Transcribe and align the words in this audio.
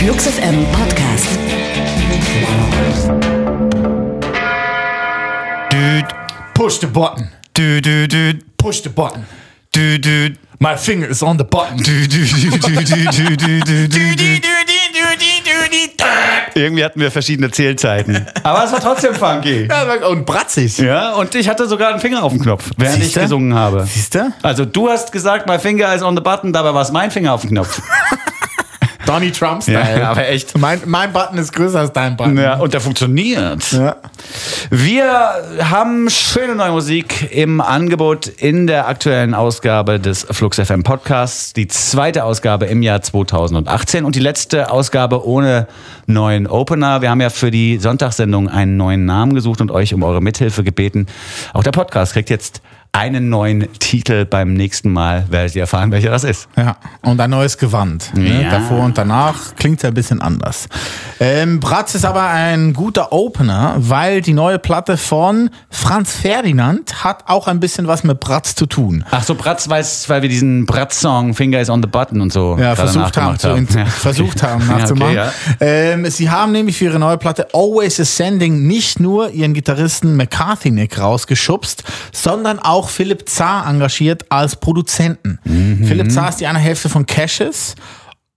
Flux 0.00 0.26
FM 0.26 0.64
Podcast. 0.72 1.28
Dude, 5.70 6.06
Push 6.54 6.78
the 6.80 6.86
button. 6.86 7.28
dude, 7.54 7.82
dude, 7.82 8.08
dude, 8.08 8.44
Push 8.56 8.80
the 8.82 8.88
button. 8.88 9.24
dude, 9.72 10.00
dude. 10.02 10.38
My 10.58 10.76
finger 10.76 11.08
is 11.08 11.22
on 11.22 11.38
the 11.38 11.44
button. 11.44 11.78
Irgendwie 16.54 16.84
hatten 16.84 17.00
wir 17.00 17.10
verschiedene 17.10 17.50
Zählzeiten. 17.50 18.26
Aber 18.42 18.64
es 18.64 18.72
war 18.72 18.80
trotzdem 18.80 19.14
funky. 19.14 19.66
Ja, 19.70 20.06
und 20.06 20.26
bratzig. 20.26 20.76
Ja, 20.78 21.12
und 21.14 21.34
ich 21.34 21.48
hatte 21.48 21.66
sogar 21.66 21.90
einen 21.90 22.00
Finger 22.00 22.22
auf 22.22 22.32
dem 22.32 22.42
Knopf, 22.42 22.70
während 22.76 22.98
ich 22.98 23.04
Siehste? 23.04 23.20
gesungen 23.20 23.54
habe. 23.54 23.84
Siehste? 23.86 24.32
Also 24.42 24.64
du 24.66 24.90
hast 24.90 25.12
gesagt, 25.12 25.46
my 25.48 25.58
finger 25.58 25.94
is 25.94 26.02
on 26.02 26.14
the 26.16 26.22
button, 26.22 26.52
dabei 26.52 26.74
war 26.74 26.82
es 26.82 26.92
mein 26.92 27.10
Finger 27.10 27.32
auf 27.32 27.40
dem 27.42 27.50
Knopf. 27.50 27.80
Donny 29.10 29.32
Trump-Style. 29.32 30.00
Ja, 30.00 30.10
aber 30.10 30.28
echt. 30.28 30.56
Mein, 30.58 30.80
mein 30.86 31.12
Button 31.12 31.36
ist 31.38 31.52
größer 31.52 31.80
als 31.80 31.92
dein 31.92 32.16
Button. 32.16 32.38
Ja, 32.38 32.58
und 32.58 32.72
der 32.72 32.80
funktioniert. 32.80 33.72
Ja. 33.72 33.96
Wir 34.70 35.32
haben 35.68 36.08
schöne 36.08 36.54
neue 36.54 36.70
Musik 36.70 37.28
im 37.32 37.60
Angebot 37.60 38.28
in 38.28 38.68
der 38.68 38.86
aktuellen 38.86 39.34
Ausgabe 39.34 39.98
des 39.98 40.26
Flux 40.30 40.60
FM 40.60 40.84
Podcasts. 40.84 41.52
Die 41.54 41.66
zweite 41.66 42.24
Ausgabe 42.24 42.66
im 42.66 42.82
Jahr 42.82 43.02
2018 43.02 44.04
und 44.04 44.14
die 44.14 44.20
letzte 44.20 44.70
Ausgabe 44.70 45.26
ohne 45.26 45.66
neuen 46.06 46.46
Opener. 46.46 47.02
Wir 47.02 47.10
haben 47.10 47.20
ja 47.20 47.30
für 47.30 47.50
die 47.50 47.78
Sonntagssendung 47.78 48.48
einen 48.48 48.76
neuen 48.76 49.06
Namen 49.06 49.34
gesucht 49.34 49.60
und 49.60 49.72
euch 49.72 49.92
um 49.92 50.04
eure 50.04 50.20
Mithilfe 50.20 50.62
gebeten. 50.62 51.06
Auch 51.52 51.64
der 51.64 51.72
Podcast 51.72 52.12
kriegt 52.12 52.30
jetzt 52.30 52.62
einen 52.92 53.28
neuen 53.28 53.72
Titel. 53.78 54.24
Beim 54.24 54.52
nächsten 54.54 54.90
Mal 54.92 55.24
werdet 55.30 55.54
ihr 55.54 55.62
erfahren, 55.62 55.90
welcher 55.92 56.10
das 56.10 56.24
ist. 56.24 56.48
Ja, 56.56 56.76
und 57.02 57.20
ein 57.20 57.30
neues 57.30 57.56
Gewand. 57.58 58.12
Ne? 58.16 58.42
Ja. 58.42 58.50
Davor 58.50 58.80
und 58.84 58.98
danach 58.98 59.54
klingt 59.56 59.78
es 59.78 59.84
ein 59.84 59.94
bisschen 59.94 60.20
anders. 60.20 60.68
Ähm, 61.20 61.60
Bratz 61.60 61.94
ist 61.94 62.04
aber 62.04 62.24
ein 62.28 62.72
guter 62.72 63.12
Opener, 63.12 63.74
weil 63.76 64.20
die 64.22 64.32
neue 64.32 64.58
Platte 64.58 64.96
von 64.96 65.50
Franz 65.70 66.12
Ferdinand 66.16 67.04
hat 67.04 67.24
auch 67.26 67.46
ein 67.46 67.60
bisschen 67.60 67.86
was 67.86 68.02
mit 68.04 68.18
Bratz 68.20 68.54
zu 68.54 68.66
tun. 68.66 69.04
Ach 69.10 69.22
so, 69.22 69.34
Bratz 69.34 69.68
weiß, 69.68 70.08
weil 70.08 70.22
wir 70.22 70.28
diesen 70.28 70.66
Bratz-Song 70.66 71.34
Finger 71.34 71.60
is 71.60 71.70
on 71.70 71.82
the 71.82 71.88
Button 71.88 72.20
und 72.20 72.32
so 72.32 72.56
Ja, 72.58 72.74
versucht 72.74 73.16
haben, 73.16 73.36
haben. 73.38 73.68
Ja, 73.70 73.82
okay. 73.82 73.86
versucht 73.86 74.42
haben 74.42 74.60
Ja, 74.68 74.74
okay, 74.74 74.80
nachzumachen. 74.80 75.14
ja. 75.14 75.32
ähm, 75.60 76.10
sie 76.10 76.30
haben 76.30 76.52
nämlich 76.52 76.78
für 76.78 76.86
ihre 76.86 76.98
neue 76.98 77.18
Platte 77.18 77.48
Always 77.52 78.00
Ascending 78.00 78.66
nicht 78.66 78.98
nur 79.00 79.30
ihren 79.30 79.54
Gitarristen 79.54 80.16
McCarthy 80.16 80.70
Nick 80.70 80.98
rausgeschubst, 80.98 81.84
sondern 82.12 82.58
auch 82.58 82.79
Philipp 82.88 83.28
Zar 83.28 83.68
engagiert 83.68 84.24
als 84.30 84.56
Produzenten. 84.56 85.38
Mhm. 85.44 85.84
Philipp 85.86 86.10
Zar 86.10 86.30
ist 86.30 86.40
die 86.40 86.46
eine 86.46 86.58
Hälfte 86.58 86.88
von 86.88 87.04
Cassius 87.06 87.74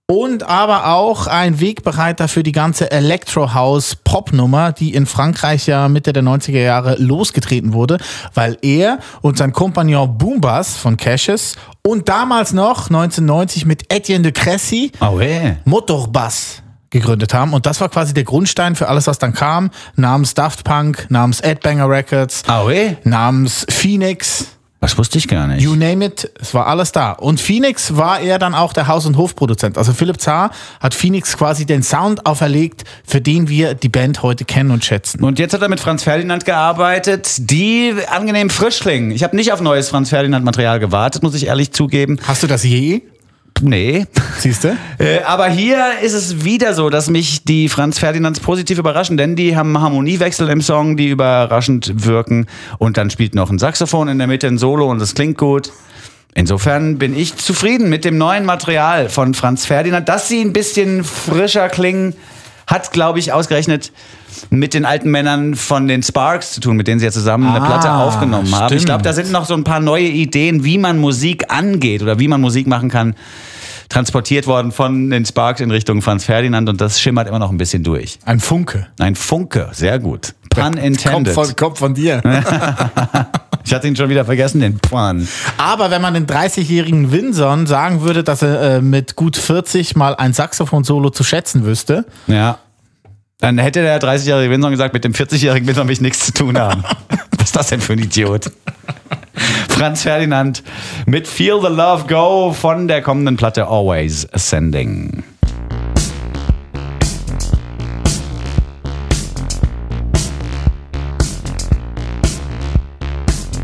und 0.06 0.42
aber 0.42 0.88
auch 0.92 1.26
ein 1.26 1.60
Wegbereiter 1.60 2.28
für 2.28 2.42
die 2.42 2.52
ganze 2.52 2.90
Electro 2.90 3.54
House 3.54 3.96
Popnummer, 3.96 4.72
die 4.72 4.92
in 4.92 5.06
Frankreich 5.06 5.66
ja 5.66 5.88
Mitte 5.88 6.12
der 6.12 6.22
90er 6.22 6.60
Jahre 6.60 6.96
losgetreten 6.96 7.72
wurde, 7.72 7.96
weil 8.34 8.58
er 8.60 8.98
und 9.22 9.38
sein 9.38 9.52
Kompagnon 9.52 10.18
Boombass 10.18 10.76
von 10.76 10.98
Cassius 10.98 11.56
und 11.86 12.08
damals 12.08 12.52
noch 12.52 12.88
1990 12.90 13.64
mit 13.64 13.92
Etienne 13.92 14.24
de 14.24 14.32
Cressy 14.32 14.92
Oh, 15.00 15.18
yeah. 15.18 15.56
Motorbass 15.64 16.63
gegründet 16.94 17.34
haben 17.34 17.52
und 17.52 17.66
das 17.66 17.80
war 17.80 17.90
quasi 17.90 18.14
der 18.14 18.24
Grundstein 18.24 18.74
für 18.74 18.88
alles, 18.88 19.06
was 19.06 19.18
dann 19.18 19.34
kam, 19.34 19.70
namens 19.96 20.32
Daft 20.32 20.64
Punk, 20.64 21.06
namens 21.10 21.40
Ed 21.40 21.60
Banger 21.60 21.90
Records, 21.90 22.42
yeah. 22.48 22.96
namens 23.04 23.66
Phoenix, 23.68 24.46
Das 24.84 24.98
wusste 24.98 25.16
ich 25.16 25.28
gar 25.28 25.46
nicht. 25.46 25.62
You 25.62 25.76
name 25.76 26.04
it, 26.04 26.30
es 26.38 26.52
war 26.52 26.66
alles 26.66 26.92
da. 26.92 27.12
Und 27.12 27.40
Phoenix 27.40 27.96
war 27.96 28.20
er 28.20 28.38
dann 28.38 28.54
auch 28.54 28.74
der 28.74 28.86
Haus- 28.86 29.06
und 29.06 29.16
Hofproduzent. 29.16 29.78
Also 29.78 29.94
Philipp 29.94 30.20
Zar 30.20 30.50
hat 30.78 30.92
Phoenix 30.92 31.38
quasi 31.38 31.64
den 31.64 31.82
Sound 31.82 32.26
auferlegt, 32.26 32.84
für 33.06 33.22
den 33.22 33.48
wir 33.48 33.72
die 33.72 33.88
Band 33.88 34.22
heute 34.22 34.44
kennen 34.44 34.70
und 34.70 34.84
schätzen. 34.84 35.24
Und 35.24 35.38
jetzt 35.38 35.54
hat 35.54 35.62
er 35.62 35.70
mit 35.70 35.80
Franz 35.80 36.02
Ferdinand 36.02 36.44
gearbeitet, 36.44 37.50
die 37.50 37.94
angenehm 38.10 38.50
frisch 38.50 38.80
klingen. 38.80 39.10
Ich 39.10 39.24
habe 39.24 39.34
nicht 39.34 39.52
auf 39.52 39.62
neues 39.62 39.88
Franz 39.88 40.10
Ferdinand 40.10 40.44
Material 40.44 40.78
gewartet, 40.78 41.22
muss 41.22 41.34
ich 41.34 41.46
ehrlich 41.46 41.72
zugeben. 41.72 42.20
Hast 42.26 42.42
du 42.42 42.46
das 42.46 42.62
je? 42.62 43.00
Nee. 43.62 44.06
Siehst 44.38 44.64
du? 44.64 44.76
Äh, 44.98 45.22
aber 45.24 45.48
hier 45.48 46.00
ist 46.02 46.12
es 46.12 46.44
wieder 46.44 46.74
so, 46.74 46.90
dass 46.90 47.08
mich 47.08 47.44
die 47.44 47.68
Franz 47.68 47.98
Ferdinands 47.98 48.40
positiv 48.40 48.78
überraschen, 48.78 49.16
denn 49.16 49.36
die 49.36 49.56
haben 49.56 49.80
Harmoniewechsel 49.80 50.48
im 50.50 50.60
Song, 50.60 50.96
die 50.96 51.08
überraschend 51.08 52.04
wirken. 52.04 52.46
Und 52.78 52.96
dann 52.96 53.10
spielt 53.10 53.34
noch 53.34 53.50
ein 53.50 53.58
Saxophon 53.58 54.08
in 54.08 54.18
der 54.18 54.26
Mitte, 54.26 54.48
ein 54.48 54.58
Solo 54.58 54.90
und 54.90 55.00
das 55.00 55.14
klingt 55.14 55.38
gut. 55.38 55.70
Insofern 56.34 56.98
bin 56.98 57.16
ich 57.16 57.36
zufrieden 57.36 57.88
mit 57.88 58.04
dem 58.04 58.18
neuen 58.18 58.44
Material 58.44 59.08
von 59.08 59.34
Franz 59.34 59.66
Ferdinand. 59.66 60.08
Dass 60.08 60.28
sie 60.28 60.40
ein 60.40 60.52
bisschen 60.52 61.04
frischer 61.04 61.68
klingen, 61.68 62.14
hat, 62.66 62.92
glaube 62.92 63.20
ich, 63.20 63.32
ausgerechnet 63.32 63.92
mit 64.50 64.74
den 64.74 64.84
alten 64.84 65.10
Männern 65.10 65.54
von 65.54 65.88
den 65.88 66.02
Sparks 66.02 66.52
zu 66.52 66.60
tun, 66.60 66.76
mit 66.76 66.86
denen 66.88 66.98
sie 67.00 67.06
ja 67.06 67.12
zusammen 67.12 67.48
eine 67.48 67.60
Ah, 67.62 67.66
Platte 67.66 67.92
aufgenommen 67.92 68.52
haben. 68.54 68.62
Ich 68.74 68.82
stimmt. 68.82 68.86
glaube, 68.86 69.02
da 69.02 69.12
sind 69.12 69.30
noch 69.32 69.44
so 69.46 69.54
ein 69.54 69.64
paar 69.64 69.80
neue 69.80 70.06
Ideen, 70.08 70.64
wie 70.64 70.78
man 70.78 70.98
Musik 70.98 71.44
angeht 71.52 72.02
oder 72.02 72.18
wie 72.18 72.28
man 72.28 72.40
Musik 72.40 72.66
machen 72.66 72.88
kann, 72.90 73.14
transportiert 73.88 74.46
worden 74.46 74.72
von 74.72 75.10
den 75.10 75.24
Sparks 75.24 75.60
in 75.60 75.70
Richtung 75.70 76.00
Franz 76.02 76.24
Ferdinand 76.24 76.68
und 76.68 76.80
das 76.80 77.00
schimmert 77.00 77.28
immer 77.28 77.38
noch 77.38 77.50
ein 77.50 77.58
bisschen 77.58 77.82
durch. 77.84 78.18
Ein 78.24 78.40
Funke. 78.40 78.86
Ein 78.98 79.14
Funke, 79.14 79.68
sehr 79.72 79.98
gut. 79.98 80.34
Pun 80.50 80.62
Kommt 80.64 80.78
intended. 80.78 81.34
von, 81.34 81.54
kommt 81.56 81.78
von 81.78 81.94
dir. 81.94 82.22
Ich 83.66 83.72
hatte 83.72 83.88
ihn 83.88 83.96
schon 83.96 84.10
wieder 84.10 84.26
vergessen, 84.26 84.60
den 84.60 84.78
Pun. 84.78 85.26
Aber 85.56 85.90
wenn 85.90 86.02
man 86.02 86.12
den 86.12 86.26
30-jährigen 86.26 87.12
Winson 87.12 87.66
sagen 87.66 88.02
würde, 88.02 88.22
dass 88.22 88.42
er 88.42 88.60
äh, 88.76 88.80
mit 88.82 89.16
gut 89.16 89.38
40 89.38 89.96
mal 89.96 90.14
ein 90.16 90.34
Saxophon-Solo 90.34 91.08
zu 91.08 91.24
schätzen 91.24 91.64
wüsste, 91.64 92.04
Ja. 92.26 92.58
Dann 93.40 93.58
hätte 93.58 93.82
der 93.82 94.00
30-jährige 94.00 94.50
Winson 94.50 94.70
gesagt, 94.70 94.94
mit 94.94 95.04
dem 95.04 95.12
40-jährigen 95.12 95.66
Winson 95.66 95.88
will 95.88 95.92
ich 95.92 96.00
nichts 96.00 96.26
zu 96.26 96.32
tun 96.32 96.58
haben. 96.58 96.84
Was 97.36 97.48
ist 97.48 97.56
das 97.56 97.66
denn 97.68 97.80
für 97.80 97.94
ein 97.94 97.98
Idiot? 97.98 98.50
Franz 99.68 100.02
Ferdinand 100.02 100.62
mit 101.06 101.26
Feel 101.26 101.60
the 101.60 101.66
Love 101.68 102.04
Go 102.06 102.52
von 102.52 102.86
der 102.86 103.02
kommenden 103.02 103.36
Platte 103.36 103.66
Always 103.66 104.32
Ascending. 104.32 105.24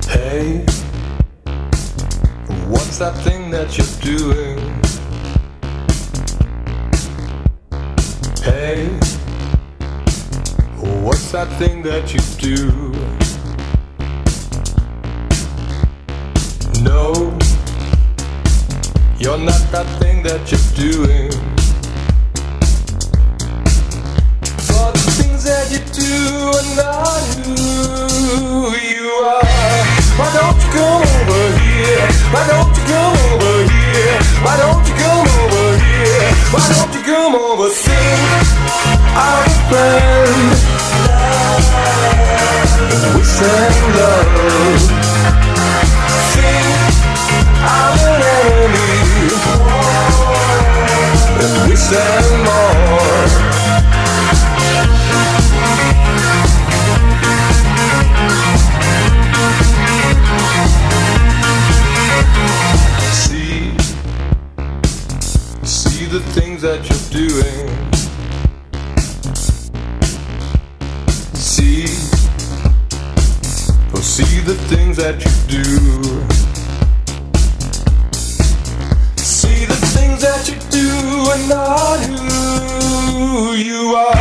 Hey, 0.09 0.65
what's 2.69 2.99
that 2.99 3.15
thing 3.23 3.51
that 3.53 3.69
you're 3.79 3.87
doing? 4.03 4.59
Hey, 8.43 8.89
what's 11.03 11.33
that 11.33 11.49
thing 11.59 11.83
that 11.83 12.13
you 12.13 12.21
do? 12.37 12.93
No, 16.83 17.13
you're 19.19 19.39
not 19.39 19.63
that 19.73 19.87
thing 20.01 20.23
that 20.23 20.41
you're 20.51 20.69
doing. 20.77 21.31
For 24.69 24.93
the 24.93 25.05
things 25.17 25.45
that 25.45 25.71
you 25.73 25.81
do 25.93 26.13
are 26.57 26.69
not 26.77 27.23
who 27.45 28.77
you 28.77 29.09
are. 29.25 29.45
Why 30.19 30.29
don't 30.37 30.59
you 30.61 30.71
come 30.77 31.03
over 31.03 31.45
here? 31.61 32.07
Why 32.33 32.45
don't 32.49 32.73
you 32.77 32.85
come 32.93 33.17
over 33.33 33.57
here? 33.73 34.17
Why 34.45 34.55
don't 34.61 34.85
you 34.89 34.95
come 35.01 35.29
over 35.41 35.69
here? 35.81 36.29
Why 36.53 36.65
don't 36.73 36.93
you 36.95 37.03
come 37.03 37.35
over? 37.35 37.69
Sing 37.71 38.21
our 39.17 39.49
friend 39.69 40.80
and 43.43 43.97
low. 43.97 44.21
Think 46.33 46.67
I'm 47.65 47.99
an 48.09 48.23
enemy 48.37 48.93
and 51.41 51.71
wish 51.71 51.87
them. 51.89 52.50
Are 81.41 81.49
not 81.49 82.01
who 83.15 83.53
you 83.55 83.95
are. 83.95 84.17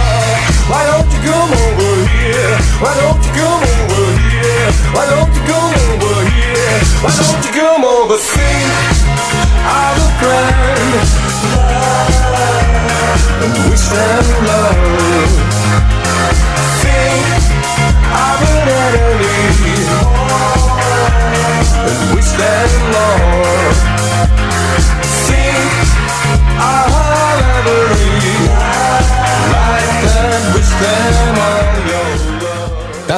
Why 0.70 0.86
don't 0.88 1.10
you 1.12 1.20
come 1.28 1.52
over 1.52 1.92
here? 2.14 2.56
Why 2.80 2.94
don't 3.00 3.20
you 3.26 3.32
come 3.34 3.64
over 3.64 4.08
here? 4.24 4.72
Why 4.96 5.06
don't 5.10 5.34
you 5.36 5.44
come 5.50 5.74
over 5.90 6.22
here? 6.32 6.80
Why 7.04 7.12
don't 7.18 7.44
you 7.46 7.52
come 7.60 7.84
over? 7.84 8.18
Sing 8.18 8.70
our 9.66 10.00
friend. 10.20 11.10
And 13.42 13.54
we 13.70 13.76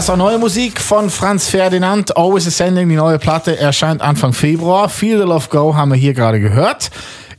Das 0.02 0.10
war 0.10 0.18
neue 0.18 0.40
Musik 0.40 0.82
von 0.82 1.12
Franz 1.12 1.48
Ferdinand. 1.48 2.18
Always 2.18 2.48
Ascending, 2.48 2.90
die 2.90 2.96
neue 2.96 3.20
Platte 3.20 3.60
erscheint 3.60 4.02
Anfang 4.02 4.34
Februar. 4.34 4.90
Feel 4.90 5.20
the 5.20 5.26
Love 5.26 5.46
Go 5.50 5.76
haben 5.76 5.92
wir 5.92 5.96
hier 5.96 6.16
gerade 6.16 6.40
gehört. 6.40 6.90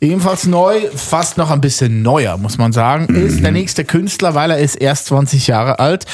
Ebenfalls 0.03 0.49
neu, 0.49 0.81
fast 0.97 1.39
noch 1.39 1.53
ein 1.53 1.61
bisschen 1.61 2.03
neuer, 2.03 2.37
muss 2.37 2.59
man 2.59 2.73
sagen, 2.73 3.07
ist 3.15 3.41
der 3.45 3.53
nächste 3.53 3.85
Künstler, 3.85 4.35
weil 4.35 4.51
er 4.51 4.59
ist 4.59 4.75
erst 4.75 5.07
20 5.07 5.47
Jahre 5.47 5.79
alt, 5.79 6.07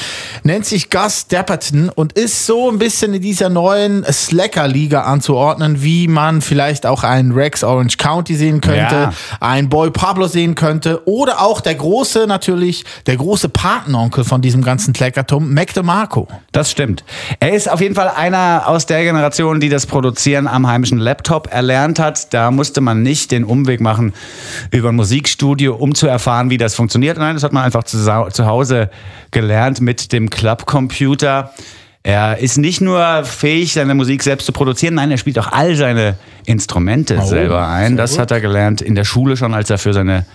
nennt 0.43 0.67
sich 0.67 0.91
Gus 0.91 1.25
Dapperton 1.25 1.89
und 1.89 2.13
ist 2.13 2.45
so 2.45 2.69
ein 2.69 2.77
bisschen 2.77 3.15
in 3.15 3.21
dieser 3.23 3.49
neuen 3.49 4.05
Slacker-Liga 4.05 5.01
anzuordnen, 5.01 5.81
wie 5.81 6.07
man 6.07 6.41
vielleicht 6.41 6.85
auch 6.85 7.03
einen 7.03 7.31
Rex 7.31 7.63
Orange 7.63 7.97
County 7.97 8.35
sehen 8.35 8.61
könnte, 8.61 8.77
Ja. 8.95 9.13
einen 9.39 9.69
Boy 9.69 9.89
Pablo 9.89 10.27
sehen 10.27 10.53
könnte 10.53 11.01
oder 11.07 11.41
auch 11.41 11.59
der 11.59 11.73
große, 11.73 12.27
natürlich, 12.27 12.85
der 13.07 13.17
große 13.17 13.49
Patenonkel 13.49 14.23
von 14.23 14.43
diesem 14.43 14.63
ganzen 14.63 14.93
Kleckertum, 14.93 15.51
Mac 15.51 15.73
DeMarco. 15.73 16.27
Das 16.51 16.69
stimmt. 16.69 17.03
Er 17.39 17.53
ist 17.53 17.67
auf 17.67 17.81
jeden 17.81 17.95
Fall 17.95 18.09
einer 18.15 18.67
aus 18.67 18.85
der 18.85 19.03
Generation, 19.03 19.59
die 19.59 19.69
das 19.69 19.87
Produzieren 19.87 20.45
am 20.47 20.67
heimischen 20.67 20.99
Laptop 20.99 21.51
erlernt 21.51 21.97
hat. 21.97 22.31
Da 22.35 22.51
musste 22.51 22.81
man 22.81 23.01
nicht 23.01 23.31
den 23.31 23.43
Umweg 23.43 23.78
machen 23.79 24.13
über 24.71 24.89
ein 24.89 24.95
Musikstudio, 24.95 25.75
um 25.75 25.95
zu 25.95 26.07
erfahren, 26.07 26.49
wie 26.49 26.57
das 26.57 26.75
funktioniert. 26.75 27.17
Nein, 27.17 27.35
das 27.35 27.43
hat 27.43 27.53
man 27.53 27.63
einfach 27.63 27.83
zu, 27.83 27.97
zu 27.97 28.45
Hause 28.45 28.89
gelernt 29.31 29.81
mit 29.81 30.11
dem 30.11 30.29
Clubcomputer. 30.29 31.51
Er 32.01 32.37
ist 32.37 32.57
nicht 32.57 32.79
nur 32.79 33.23
fähig, 33.25 33.73
seine 33.73 33.93
Musik 33.93 34.23
selbst 34.23 34.45
zu 34.45 34.53
produzieren, 34.53 34.95
nein, 34.95 35.11
er 35.11 35.17
spielt 35.17 35.37
auch 35.37 35.51
all 35.51 35.75
seine 35.75 36.15
Instrumente 36.45 37.21
selber 37.21 37.67
ein. 37.67 37.97
Das 37.97 38.17
hat 38.17 38.31
er 38.31 38.39
gelernt 38.39 38.81
in 38.81 38.95
der 38.95 39.03
Schule 39.03 39.35
schon, 39.35 39.53
als 39.53 39.69
er 39.69 39.77
für 39.77 39.93
seine 39.93 40.25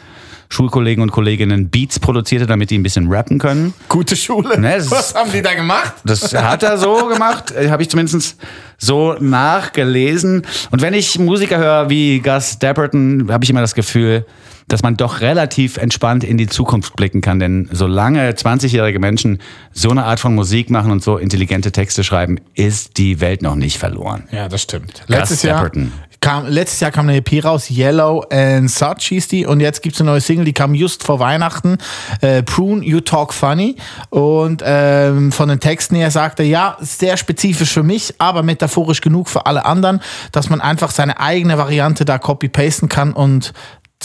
Schulkollegen 0.49 1.03
und 1.03 1.11
Kolleginnen 1.11 1.69
Beats 1.71 1.99
produzierte, 1.99 2.47
damit 2.47 2.71
die 2.71 2.79
ein 2.79 2.83
bisschen 2.83 3.11
rappen 3.11 3.39
können. 3.39 3.75
Gute 3.89 4.17
Schule. 4.17 4.61
Ne, 4.61 4.77
Was 4.89 5.15
haben 5.15 5.33
die 5.33 5.43
da 5.43 5.55
gemacht? 5.55 5.95
Das 6.05 6.33
hat 6.35 6.63
er 6.63 6.79
so 6.79 7.09
gemacht, 7.09 7.53
äh, 7.53 7.71
habe 7.71 7.83
ich 7.83 7.91
zumindest 7.91 8.37
so 8.79 9.15
nachgelesen. 9.21 10.43
Und 10.71 10.83
wenn 10.83 10.95
ich 10.95 11.19
Musiker 11.19 11.59
höre 11.59 11.91
wie 11.91 12.21
Gus 12.21 12.59
Dapperton, 12.59 13.29
habe 13.31 13.45
ich 13.45 13.51
immer 13.51 13.61
das 13.61 13.75
Gefühl, 13.75 14.27
dass 14.69 14.83
man 14.83 14.97
doch 14.97 15.21
relativ 15.21 15.77
entspannt 15.77 16.25
in 16.25 16.39
die 16.39 16.47
Zukunft 16.47 16.97
blicken 16.97 17.21
kann. 17.21 17.39
Denn 17.39 17.69
solange 17.73 18.31
20-jährige 18.31 18.99
Menschen 18.99 19.39
so 19.73 19.91
eine 19.91 20.05
Art 20.05 20.21
von 20.21 20.35
Musik 20.35 20.71
machen 20.71 20.91
und 20.91 21.03
so 21.03 21.19
intelligente 21.19 21.73
Texte 21.73 22.05
schreiben, 22.05 22.39
ist 22.55 22.97
die 22.97 23.21
Welt 23.21 23.43
noch 23.43 23.57
nicht 23.57 23.79
verloren. 23.79 24.25
Ja, 24.31 24.49
das 24.49 24.63
stimmt. 24.63 25.03
Letztes 25.07 25.43
Jahr, 25.43 25.57
Dapperton. 25.57 25.93
Kam, 26.25 26.47
letztes 26.47 26.81
Jahr 26.81 26.91
kam 26.91 27.07
eine 27.07 27.19
EP 27.19 27.45
raus, 27.45 27.71
Yellow 27.71 28.25
and 28.31 28.71
Such 28.71 29.03
hieß 29.09 29.29
die. 29.29 29.45
Und 29.45 29.61
jetzt 29.61 29.83
gibt's 29.83 30.01
eine 30.01 30.11
neue 30.11 30.23
Single, 30.23 30.47
die 30.47 30.55
kam 30.55 30.75
just 30.75 31.05
vor 31.05 31.21
Weihnachten. 31.21 31.77
Äh, 32.23 32.43
Prune, 32.43 32.83
You 32.83 33.01
Talk 33.01 33.35
Funny. 33.35 33.77
Und 34.09 34.63
ähm, 34.65 35.33
von 35.33 35.51
den 35.51 35.61
Texten 35.61 35.97
her 35.97 36.11
sagt 36.11 36.41
er, 36.41 36.47
ja, 36.47 36.79
sehr 36.81 37.19
spezifisch 37.19 37.75
für 37.75 37.83
mich, 37.83 38.15
aber 38.17 38.43
metaphorisch 38.43 39.03
genug 39.03 39.29
für 39.29 39.45
alle 39.45 39.67
anderen, 39.67 40.01
dass 40.33 40.49
man 40.49 40.63
einfach 40.63 40.93
seine 40.93 41.21
eigene 41.21 41.59
Variante 41.59 42.07
da 42.07 42.17
copy-pasten 42.17 42.89
kann 42.89 43.13
und 43.13 43.53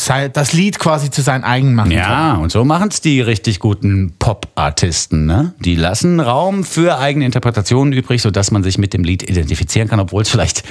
das 0.08 0.54
Lied 0.54 0.80
quasi 0.80 1.10
zu 1.10 1.22
seinen 1.22 1.44
eigenen 1.44 1.76
machen 1.76 1.92
kann. 1.92 2.00
Ja, 2.00 2.36
und 2.36 2.52
so 2.52 2.64
machen 2.64 2.90
es 2.90 3.02
die 3.02 3.22
richtig 3.22 3.60
guten 3.60 4.14
Pop-Artisten. 4.18 5.26
Ne? 5.26 5.54
Die 5.60 5.76
lassen 5.76 6.20
Raum 6.20 6.64
für 6.64 7.00
eigene 7.00 7.26
Interpretationen 7.26 7.94
übrig, 7.94 8.22
sodass 8.22 8.52
man 8.52 8.64
sich 8.64 8.78
mit 8.78 8.94
dem 8.94 9.04
Lied 9.04 9.30
identifizieren 9.30 9.88
kann, 9.88 10.00
obwohl 10.00 10.22
es 10.22 10.30
vielleicht 10.30 10.64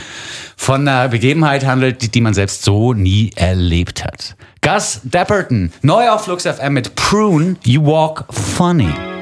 von 0.56 0.86
einer 0.86 1.08
Begebenheit 1.08 1.66
handelt, 1.66 2.02
die, 2.02 2.08
die 2.08 2.20
man 2.20 2.34
selbst 2.34 2.62
so 2.62 2.92
nie 2.94 3.30
erlebt 3.36 4.04
hat. 4.04 4.36
Gus 4.60 5.00
Dapperton, 5.04 5.72
neu 5.82 6.08
auf 6.10 6.24
Flux 6.24 6.44
FM 6.44 6.72
mit 6.72 6.94
Prune, 6.94 7.56
You 7.64 7.84
Walk 7.84 8.24
Funny. 8.30 9.17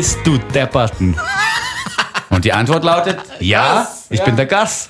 Bist 0.00 0.18
du 0.24 0.38
Dapperton? 0.54 1.14
Und 2.30 2.46
die 2.46 2.54
Antwort 2.54 2.84
lautet, 2.84 3.18
ja, 3.38 3.86
ich 4.08 4.22
bin 4.22 4.34
der 4.34 4.46
Gus. 4.46 4.88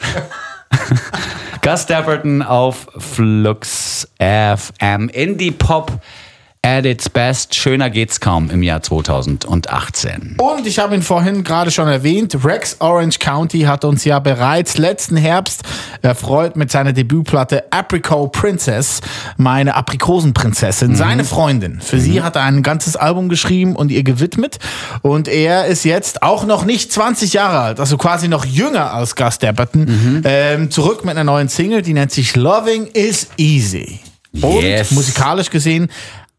Gus 1.63 1.87
Dapperton 1.87 2.43
auf 2.43 2.87
Flux 2.97 4.07
FM. 4.21 5.09
Indie 5.09 5.51
Pop 5.51 5.91
at 6.63 6.85
its 6.85 7.09
best. 7.09 7.55
Schöner 7.55 7.89
geht's 7.89 8.21
kaum 8.21 8.51
im 8.51 8.63
Jahr 8.63 8.83
2018. 8.83 10.37
Und 10.39 10.67
ich 10.67 10.79
habe 10.79 10.95
ihn 10.95 11.03
vorhin 11.03 11.43
gerade 11.43 11.71
schon 11.71 11.89
erwähnt, 11.89 12.37
Rex 12.45 12.77
Orange 12.81 13.19
County 13.19 13.61
hat 13.63 13.85
uns 13.85 14.05
ja 14.05 14.19
bereits 14.19 14.77
letzten 14.77 15.17
Herbst 15.17 15.63
erfreut 16.03 16.57
mit 16.57 16.71
seiner 16.71 16.93
Debütplatte 16.93 17.65
Apricot 17.73 18.33
Princess, 18.33 19.01
meine 19.39 19.75
Aprikosenprinzessin, 19.75 20.97
seine 20.97 21.25
Freundin. 21.25 21.81
Für 21.81 21.99
sie 21.99 22.23
hat 22.23 22.37
er 22.37 22.43
ein 22.43 22.63
ganzes 22.63 22.95
Album 22.95 23.31
geschrieben 23.31 23.75
und 23.75 23.91
ihr 23.91 24.03
gewidmet. 24.03 24.59
Und 25.01 25.29
er 25.29 25.65
ist 25.65 25.85
jetzt 25.85 26.23
auch 26.23 26.45
noch 26.45 26.67
nicht 26.67 26.93
20 26.93 27.33
Jahre 27.33 27.61
alt, 27.61 27.81
also 27.81 27.97
quasi 27.97 28.29
noch 28.29 28.45
jünger 28.45 28.93
als 28.93 29.17
Gus 29.17 29.39
Dapperton, 29.39 30.23
ähm, 30.25 30.71
zurück 30.71 31.05
mit 31.07 31.13
einer 31.13 31.25
neuen 31.25 31.49
Single, 31.49 31.81
die 31.81 31.95
nennt 31.95 32.13
sich 32.13 32.37
Loving 32.37 32.87
is 32.89 33.29
Easy. 33.39 34.01
Und 34.43 34.63
Yes. 34.63 34.93
musikalisch 34.93 35.51
gesehen 35.51 35.91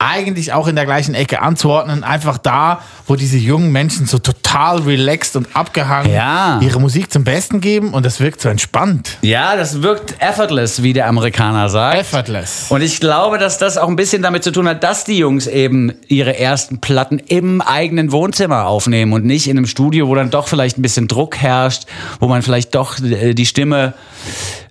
eigentlich 0.02 0.52
auch 0.54 0.68
in 0.68 0.76
der 0.76 0.86
gleichen 0.86 1.14
Ecke 1.14 1.42
anzuordnen. 1.42 2.04
Einfach 2.04 2.38
da, 2.38 2.82
wo 3.08 3.16
diese 3.16 3.38
jungen 3.38 3.72
Menschen 3.72 4.06
so 4.08 4.18
total 4.18 4.80
relaxed 4.80 5.36
und 5.36 5.56
abgehangen 5.56 6.12
Ja. 6.12 6.60
ihre 6.62 6.80
Musik 6.82 7.12
zum 7.14 7.24
Besten 7.24 7.62
geben 7.62 7.94
und 7.94 8.06
das 8.06 8.20
wirkt 8.20 8.42
so 8.42 8.50
entspannt. 8.50 9.18
Ja, 9.22 9.56
das 9.56 9.82
wirkt 9.84 10.16
effortless, 10.20 10.82
wie 10.84 10.94
der 10.94 11.08
Amerikaner 11.08 11.70
sagt. 11.70 12.00
Effortless. 12.00 12.66
Und 12.70 12.82
ich 12.82 13.00
glaube, 13.00 13.38
dass 13.38 13.58
das 13.58 13.78
auch 13.78 13.88
ein 13.88 13.96
bisschen 13.96 14.22
damit 14.22 14.44
zu 14.44 14.52
tun 14.52 14.68
hat, 14.68 14.84
dass 14.84 15.04
die 15.04 15.18
Jungs 15.18 15.48
eben 15.48 15.94
ihre 16.08 16.38
ersten 16.38 16.82
Platten 16.82 17.20
im 17.20 17.62
eigenen 17.62 18.12
Wohnzimmer 18.12 18.66
aufnehmen 18.66 19.14
und 19.14 19.26
nicht 19.26 19.48
in 19.48 19.58
einem 19.58 19.68
Studio, 19.68 20.08
wo 20.08 20.16
dann 20.16 20.32
doch 20.32 20.48
vielleicht 20.48 20.78
ein 20.78 20.82
bisschen 20.82 21.08
Druck 21.08 21.38
herrscht, 21.38 21.84
wo 22.20 22.28
man 22.28 22.42
vielleicht 22.42 22.74
doch 22.76 22.98
äh, 23.00 23.34
die 23.34 23.46
Stimme 23.46 23.94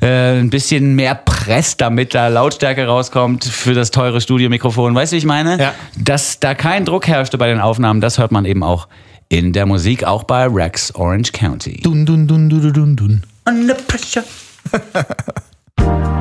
äh, 0.01 0.39
ein 0.39 0.51
bisschen 0.51 0.95
mehr 0.95 1.15
presst, 1.15 1.81
damit 1.81 2.15
da 2.15 2.29
Lautstärke 2.29 2.87
rauskommt 2.87 3.45
für 3.45 3.75
das 3.75 3.91
teure 3.91 4.21
Studiomikrofon. 4.21 4.95
Weißt 4.95 5.13
du, 5.13 5.15
wie 5.15 5.19
ich 5.19 5.27
meine? 5.27 5.59
Ja. 5.59 5.75
Dass 5.99 6.41
da 6.41 6.55
kein 6.55 6.85
Druck 6.85 7.07
herrschte 7.07 7.39
bei 7.39 7.49
den 7.49 7.61
Aufnahmen, 7.61 8.01
das 8.01 8.19
hört 8.19 8.33
man 8.33 8.45
eben 8.45 8.63
auch 8.63 8.89
in 9.29 9.53
der 9.53 9.67
Musik, 9.67 10.05
auch 10.05 10.25
bei 10.25 10.47
Rex 10.47 10.95
Orange 10.95 11.33
County. 11.33 11.81
Dun, 11.83 12.05
dun, 12.05 12.27
dun, 12.27 12.49
dun, 12.49 12.61
dun, 12.63 12.73
dun, 12.73 12.97
dun. 12.97 13.23
Under 13.47 13.75
pressure. 13.75 14.25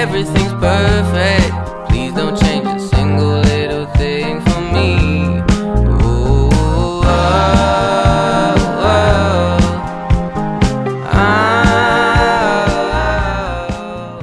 everything's 0.00 0.52
perfect. 0.54 1.52
Please 1.88 2.12
don't 2.14 2.34
change 2.40 2.66
a 2.66 2.78
single 2.78 3.40
little 3.40 3.86
thing 3.98 4.40
for 4.40 4.60
me. 4.72 5.42
Ooh, 6.02 6.48
oh, 7.04 7.04
oh. 8.82 9.58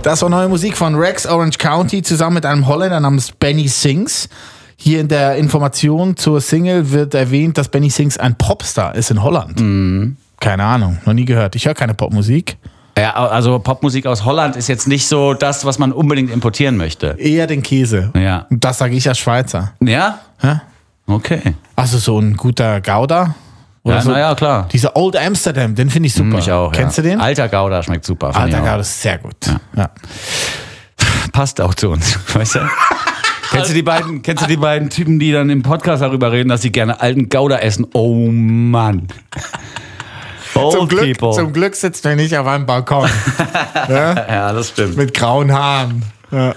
Das 0.01 0.21
war 0.23 0.29
neue 0.29 0.47
Musik 0.49 0.75
von 0.75 0.95
Rex 0.95 1.27
Orange 1.27 1.59
County 1.59 2.01
zusammen 2.01 2.33
mit 2.35 2.45
einem 2.47 2.65
Holländer 2.65 2.99
namens 2.99 3.31
Benny 3.31 3.67
Sings. 3.67 4.29
Hier 4.77 4.99
in 4.99 5.07
der 5.07 5.35
Information 5.35 6.17
zur 6.17 6.41
Single 6.41 6.91
wird 6.91 7.13
erwähnt, 7.13 7.59
dass 7.59 7.69
Benny 7.69 7.91
Sings 7.91 8.17
ein 8.17 8.35
Popstar 8.35 8.95
ist 8.95 9.11
in 9.11 9.21
Holland. 9.21 10.15
Keine 10.39 10.63
Ahnung, 10.63 10.97
noch 11.05 11.13
nie 11.13 11.25
gehört. 11.25 11.55
Ich 11.55 11.67
höre 11.67 11.75
keine 11.75 11.93
Popmusik. 11.93 12.57
Ja, 12.97 13.13
also 13.13 13.59
Popmusik 13.59 14.05
aus 14.07 14.25
Holland 14.25 14.55
ist 14.55 14.67
jetzt 14.67 14.87
nicht 14.87 15.07
so 15.07 15.33
das, 15.33 15.65
was 15.65 15.77
man 15.79 15.91
unbedingt 15.91 16.31
importieren 16.31 16.77
möchte. 16.77 17.15
Eher 17.19 17.45
den 17.47 17.61
Käse. 17.63 18.11
Ja. 18.15 18.47
Und 18.49 18.63
das 18.63 18.79
sage 18.79 18.95
ich 18.95 19.07
als 19.07 19.19
Schweizer. 19.19 19.73
Ja? 19.81 20.19
Hä? 20.41 20.61
Okay. 21.07 21.41
Also 21.75 21.97
so 21.99 22.19
ein 22.19 22.35
guter 22.35 22.81
Gouda. 22.81 23.35
Oder 23.83 23.95
Ja, 23.95 24.01
so. 24.01 24.11
na 24.11 24.19
ja, 24.19 24.35
klar. 24.35 24.67
Dieser 24.71 24.95
Old 24.95 25.15
Amsterdam, 25.15 25.75
den 25.75 25.89
finde 25.89 26.07
ich 26.07 26.13
super. 26.13 26.39
Ich 26.39 26.51
auch. 26.51 26.71
Kennst 26.71 26.97
ja. 26.97 27.03
du 27.03 27.09
den? 27.09 27.21
Alter 27.21 27.47
Gouda 27.47 27.81
schmeckt 27.83 28.05
super. 28.05 28.35
Alter. 28.35 28.57
Gouda 28.59 28.77
ist 28.77 29.01
sehr 29.01 29.17
gut. 29.19 29.35
Ja. 29.75 29.89
Passt 31.31 31.61
auch 31.61 31.73
zu 31.75 31.89
uns, 31.91 32.17
weißt 32.33 32.55
du? 32.55 32.59
kennst, 33.51 33.69
du 33.69 33.73
die 33.73 33.83
beiden, 33.83 34.21
kennst 34.23 34.43
du 34.43 34.47
die 34.47 34.57
beiden 34.57 34.89
Typen, 34.89 35.19
die 35.19 35.31
dann 35.31 35.49
im 35.49 35.61
Podcast 35.61 36.01
darüber 36.01 36.31
reden, 36.31 36.49
dass 36.49 36.63
sie 36.63 36.71
gerne 36.71 36.99
alten 36.99 37.29
Gouda 37.29 37.57
essen? 37.59 37.85
Oh 37.93 38.15
Mann. 38.29 39.07
Zum, 40.71 40.87
Glück, 40.87 41.17
zum 41.33 41.53
Glück 41.53 41.75
sitzt 41.75 42.05
er 42.05 42.15
nicht 42.15 42.35
auf 42.37 42.47
einem 42.47 42.65
Balkon 42.65 43.09
ja, 43.89 44.53
das 44.53 44.69
stimmt. 44.69 44.97
mit 44.97 45.13
grauen 45.13 45.51
Haaren. 45.51 46.03
Ja. 46.31 46.55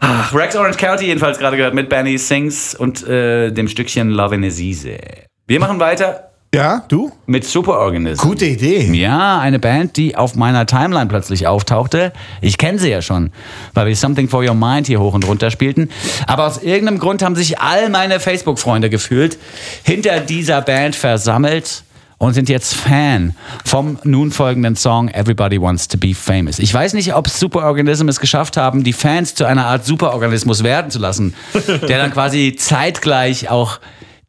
Ach, 0.00 0.34
Rex 0.34 0.54
Orange 0.56 0.76
County 0.76 1.06
jedenfalls 1.06 1.38
gerade 1.38 1.56
gehört 1.56 1.74
mit 1.74 1.88
Benny 1.88 2.18
Sings 2.18 2.74
und 2.74 3.06
äh, 3.06 3.50
dem 3.50 3.68
Stückchen 3.68 4.10
Love 4.10 4.34
in 4.34 4.44
a 4.44 4.48
Easy. 4.48 4.98
Wir 5.46 5.60
machen 5.60 5.80
weiter 5.80 6.30
ja, 6.54 6.84
du? 6.86 7.10
mit 7.26 7.44
Superorganism. 7.44 8.22
Gute 8.22 8.44
Idee. 8.44 8.88
Ja, 8.92 9.40
eine 9.40 9.58
Band, 9.58 9.96
die 9.96 10.14
auf 10.14 10.36
meiner 10.36 10.66
Timeline 10.66 11.06
plötzlich 11.06 11.48
auftauchte. 11.48 12.12
Ich 12.40 12.58
kenne 12.58 12.78
sie 12.78 12.90
ja 12.90 13.02
schon, 13.02 13.32
weil 13.72 13.88
wir 13.88 13.96
Something 13.96 14.28
for 14.28 14.44
Your 14.44 14.54
Mind 14.54 14.86
hier 14.86 15.00
hoch 15.00 15.14
und 15.14 15.26
runter 15.26 15.50
spielten. 15.50 15.90
Aber 16.28 16.46
aus 16.46 16.62
irgendeinem 16.62 17.00
Grund 17.00 17.22
haben 17.22 17.34
sich 17.34 17.58
all 17.58 17.88
meine 17.88 18.20
Facebook-Freunde 18.20 18.88
gefühlt 18.88 19.36
hinter 19.82 20.20
dieser 20.20 20.62
Band 20.62 20.94
versammelt 20.94 21.82
und 22.24 22.32
sind 22.32 22.48
jetzt 22.48 22.74
Fan 22.74 23.34
vom 23.64 23.98
nun 24.02 24.30
folgenden 24.30 24.76
Song 24.76 25.08
Everybody 25.08 25.60
Wants 25.60 25.88
to 25.88 25.98
Be 25.98 26.14
Famous. 26.14 26.58
Ich 26.58 26.72
weiß 26.72 26.94
nicht, 26.94 27.14
ob 27.14 27.28
Superorganism 27.28 28.08
es 28.08 28.18
geschafft 28.18 28.56
haben, 28.56 28.82
die 28.82 28.94
Fans 28.94 29.34
zu 29.34 29.44
einer 29.44 29.66
Art 29.66 29.84
Superorganismus 29.84 30.64
werden 30.64 30.90
zu 30.90 30.98
lassen, 30.98 31.34
der 31.54 31.98
dann 31.98 32.12
quasi 32.12 32.56
zeitgleich 32.58 33.50
auch 33.50 33.78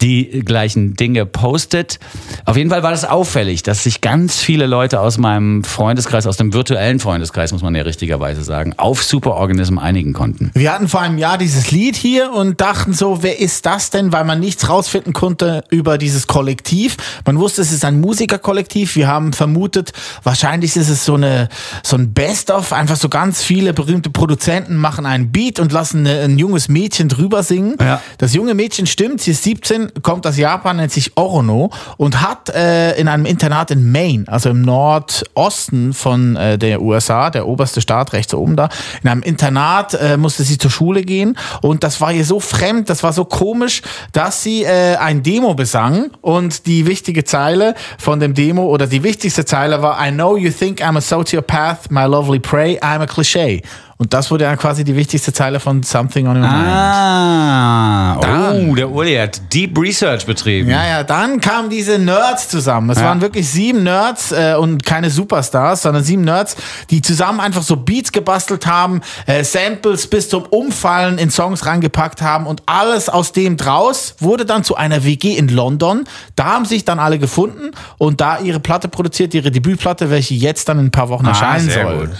die 0.05 0.43
gleichen 0.45 0.93
Dinge 0.93 1.25
postet. 1.25 1.99
Auf 2.45 2.57
jeden 2.57 2.69
Fall 2.69 2.83
war 2.83 2.91
das 2.91 3.05
auffällig, 3.05 3.63
dass 3.63 3.83
sich 3.83 4.01
ganz 4.01 4.37
viele 4.37 4.67
Leute 4.67 4.99
aus 4.99 5.17
meinem 5.17 5.63
Freundeskreis, 5.63 6.27
aus 6.27 6.37
dem 6.37 6.53
virtuellen 6.53 6.99
Freundeskreis, 6.99 7.51
muss 7.51 7.63
man 7.63 7.73
ja 7.73 7.81
richtigerweise 7.81 8.43
sagen, 8.43 8.75
auf 8.77 9.03
Superorganism 9.03 9.79
einigen 9.79 10.13
konnten. 10.13 10.51
Wir 10.53 10.71
hatten 10.71 10.89
vor 10.89 11.01
einem 11.01 11.17
Jahr 11.17 11.39
dieses 11.39 11.71
Lied 11.71 11.95
hier 11.95 12.31
und 12.31 12.61
dachten 12.61 12.93
so, 12.93 13.23
wer 13.23 13.39
ist 13.39 13.65
das 13.65 13.89
denn? 13.89 14.11
Weil 14.11 14.25
man 14.25 14.39
nichts 14.39 14.69
rausfinden 14.69 15.13
konnte 15.13 15.63
über 15.71 15.97
dieses 15.97 16.27
Kollektiv. 16.27 16.97
Man 17.25 17.39
wusste, 17.39 17.63
es 17.63 17.71
ist 17.71 17.83
ein 17.83 17.99
Musikerkollektiv. 17.99 18.95
Wir 18.95 19.07
haben 19.07 19.33
vermutet, 19.33 19.91
wahrscheinlich 20.21 20.75
ist 20.75 20.89
es 20.89 21.03
so 21.03 21.15
eine 21.15 21.49
so 21.81 21.97
ein 21.97 22.13
Best-of. 22.13 22.73
Einfach 22.73 22.95
so 22.95 23.09
ganz 23.09 23.41
viele 23.41 23.73
berühmte 23.73 24.11
Produzenten 24.11 24.75
machen 24.75 25.07
einen 25.07 25.31
Beat 25.31 25.59
und 25.59 25.71
lassen 25.71 26.05
eine, 26.05 26.21
ein 26.21 26.37
junges 26.37 26.67
Mädchen 26.67 27.09
drüber 27.09 27.41
singen. 27.41 27.75
Ja. 27.79 28.03
Das 28.19 28.35
junge 28.35 28.53
Mädchen 28.53 28.85
stimmt, 28.85 29.21
sie 29.21 29.31
ist 29.31 29.41
17, 29.43 29.94
kommt 30.01 30.27
aus 30.27 30.37
Japan, 30.37 30.77
nennt 30.77 30.91
sich 30.91 31.15
Orono 31.15 31.71
und 31.97 32.21
hat 32.21 32.49
äh, 32.49 32.97
in 32.99 33.07
einem 33.07 33.25
Internat 33.25 33.71
in 33.71 33.91
Maine, 33.91 34.25
also 34.27 34.49
im 34.49 34.61
Nordosten 34.61 35.93
von 35.93 36.35
äh, 36.35 36.57
der 36.57 36.81
USA, 36.81 37.29
der 37.29 37.47
oberste 37.47 37.81
Staat 37.81 38.13
rechts 38.13 38.33
oben 38.33 38.55
da, 38.55 38.69
in 39.03 39.09
einem 39.09 39.23
Internat 39.23 39.93
äh, 39.93 40.17
musste 40.17 40.43
sie 40.43 40.57
zur 40.57 40.71
Schule 40.71 41.03
gehen 41.03 41.37
und 41.61 41.83
das 41.83 42.01
war 42.01 42.11
ihr 42.11 42.25
so 42.25 42.39
fremd, 42.39 42.89
das 42.89 43.03
war 43.03 43.13
so 43.13 43.25
komisch, 43.25 43.81
dass 44.11 44.43
sie 44.43 44.63
äh, 44.63 44.95
ein 44.97 45.23
Demo 45.23 45.53
besang 45.53 46.11
und 46.21 46.65
die 46.65 46.85
wichtige 46.85 47.23
Zeile 47.23 47.75
von 47.97 48.19
dem 48.19 48.33
Demo 48.33 48.63
oder 48.65 48.87
die 48.87 49.03
wichtigste 49.03 49.45
Zeile 49.45 49.81
war 49.81 50.05
I 50.05 50.11
know 50.11 50.37
you 50.37 50.51
think 50.51 50.81
I'm 50.81 50.97
a 50.97 51.01
sociopath, 51.01 51.89
my 51.89 52.05
lovely 52.05 52.39
prey, 52.39 52.79
I'm 52.79 53.01
a 53.01 53.05
cliché. 53.05 53.61
Und 53.97 54.13
das 54.13 54.29
wurde 54.29 54.43
dann 54.43 54.57
quasi 54.57 54.83
die 54.83 54.93
wichtigste 54.95 55.31
Zeile 55.31 55.61
von 55.61 55.81
Something 55.81 56.27
on 56.27 56.35
Your 56.35 56.41
Mind. 56.41 56.53
Ah, 56.67 58.17
oh, 58.17 58.21
Dann. 58.21 58.75
der 58.75 58.91
Uli 58.91 59.15
hat 59.15 59.41
Deep 59.53 59.79
Research 59.79 60.25
betrieben. 60.25 60.69
Ja, 60.69 60.85
ja, 60.85 61.03
dann 61.03 61.39
kamen 61.39 61.69
diese 61.69 61.97
Nerds 61.97 62.49
zusammen. 62.49 62.89
Es 62.89 62.99
Ja. 62.99 63.05
waren 63.05 63.21
wirklich 63.21 63.49
sieben 63.49 63.83
Nerds 63.83 64.33
äh, 64.33 64.55
und 64.59 64.85
keine 64.85 65.09
Superstars, 65.09 65.83
sondern 65.83 66.03
sieben 66.03 66.23
Nerds, 66.23 66.57
die 66.89 67.01
zusammen 67.01 67.39
einfach 67.39 67.63
so 67.63 67.77
Beats 67.77 68.11
gebastelt 68.11 68.67
haben, 68.67 68.99
äh, 69.27 69.45
Samples 69.45 70.07
bis 70.07 70.27
zum 70.27 70.43
Umfallen 70.43 71.17
in 71.17 71.31
Songs 71.31 71.65
reingepackt 71.65 72.21
haben 72.21 72.47
und 72.47 72.63
alles 72.65 73.07
aus 73.07 73.31
dem 73.31 73.55
draus 73.55 74.15
wurde 74.19 74.45
dann 74.45 74.65
zu 74.65 74.75
einer 74.75 75.05
WG 75.05 75.37
in 75.37 75.47
London. 75.47 76.03
Da 76.35 76.45
haben 76.45 76.65
sich 76.65 76.83
dann 76.83 76.99
alle 76.99 77.17
gefunden 77.17 77.64
und 77.97 78.21
da 78.21 78.39
ihre 78.39 78.59
Platte 78.59 78.87
produziert, 78.87 79.33
ihre 79.33 79.51
Debütplatte, 79.51 80.09
welche 80.09 80.33
jetzt 80.33 80.69
dann 80.69 80.79
in 80.79 80.85
ein 80.87 80.91
paar 80.91 81.09
Wochen 81.09 81.25
erscheinen 81.25 81.67
Ah, 81.67 81.71
sehr 81.71 81.83
soll. 81.85 82.07
gut. 82.07 82.15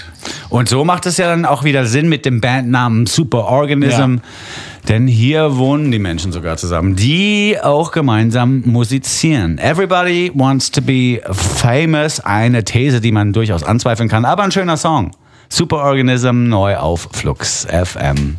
Und 0.50 0.70
so 0.70 0.84
macht 0.86 1.06
es 1.06 1.18
ja 1.18 1.28
dann 1.28 1.46
auch 1.46 1.64
wieder 1.64 1.86
Sinn 1.86 2.10
mit 2.10 2.26
dem 2.26 2.42
Bandnamen 2.42 3.06
Superorganism. 3.06 4.18
Denn 4.88 5.08
hier 5.08 5.58
wohnen 5.58 5.90
die 5.92 5.98
Menschen 6.00 6.32
sogar 6.32 6.58
zusammen, 6.58 6.96
die 6.96 7.58
auch 7.62 7.92
gemeinsam 7.92 8.62
musizieren. 8.66 9.58
Everybody 9.58 10.32
wants 10.36 10.70
to 10.72 10.82
be 10.82 11.22
famous. 11.32 12.20
Eine 12.20 12.64
These, 12.64 13.02
die 13.02 13.12
man 13.12 13.34
durchaus 13.34 13.64
anzweifeln 13.64 14.10
kann, 14.10 14.26
aber 14.26 14.44
ein 14.44 14.52
schöner 14.52 14.78
Song. 14.78 15.12
Superorganism 15.50 16.48
neu 16.50 16.78
auf 16.78 17.08
Flux 17.14 17.66
FM. 17.72 18.38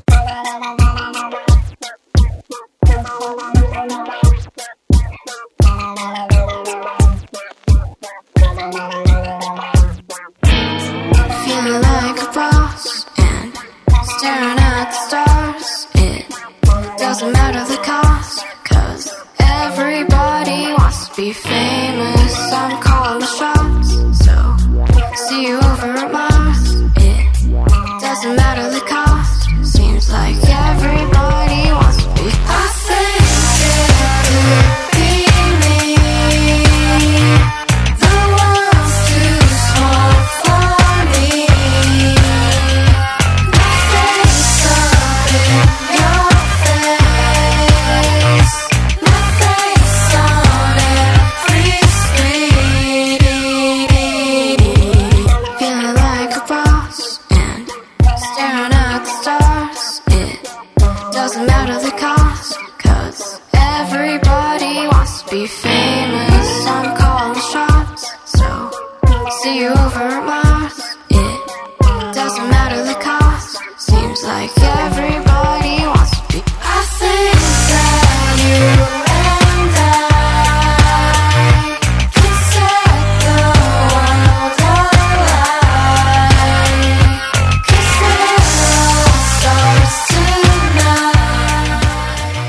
Staring 14.18 14.58
at 14.58 14.88
the 14.90 15.00
stars. 15.08 15.86
It 15.94 16.98
doesn't 16.98 17.32
matter 17.32 17.64
the 17.72 17.80
cost, 17.82 18.44
cause 18.64 19.04
everybody 19.38 20.72
wants 20.78 21.08
to 21.08 21.16
be 21.16 21.32
famous. 21.32 22.52
I'm 22.52 22.80
calling 22.82 23.20
the 23.20 23.26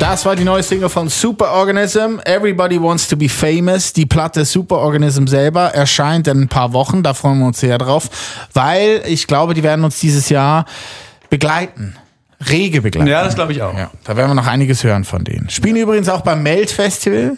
Das 0.09 0.25
war 0.25 0.37
die 0.37 0.45
neue 0.45 0.63
Single 0.63 0.87
von 0.87 1.09
Superorganism. 1.09 2.19
Everybody 2.23 2.81
Wants 2.81 3.09
to 3.09 3.17
Be 3.17 3.27
Famous. 3.27 3.91
Die 3.91 4.05
Platte 4.05 4.45
Superorganism 4.45 5.27
selber 5.27 5.73
erscheint 5.73 6.29
in 6.29 6.43
ein 6.43 6.47
paar 6.47 6.71
Wochen. 6.71 7.03
Da 7.03 7.13
freuen 7.13 7.39
wir 7.39 7.47
uns 7.47 7.59
sehr 7.59 7.77
drauf, 7.77 8.09
weil 8.53 9.03
ich 9.05 9.27
glaube, 9.27 9.53
die 9.53 9.63
werden 9.63 9.83
uns 9.83 9.99
dieses 9.99 10.29
Jahr 10.29 10.65
begleiten. 11.29 11.97
Rege 12.49 12.81
begleiten. 12.81 13.09
Ja, 13.09 13.25
das 13.25 13.35
glaube 13.35 13.51
ich 13.51 13.61
auch. 13.61 13.77
Ja, 13.77 13.91
da 14.05 14.15
werden 14.15 14.29
wir 14.29 14.35
noch 14.35 14.47
einiges 14.47 14.81
hören 14.85 15.03
von 15.03 15.25
denen. 15.25 15.49
Spielen 15.49 15.75
übrigens 15.75 16.07
auch 16.07 16.21
beim 16.21 16.41
Melt 16.41 16.71
Festival 16.71 17.35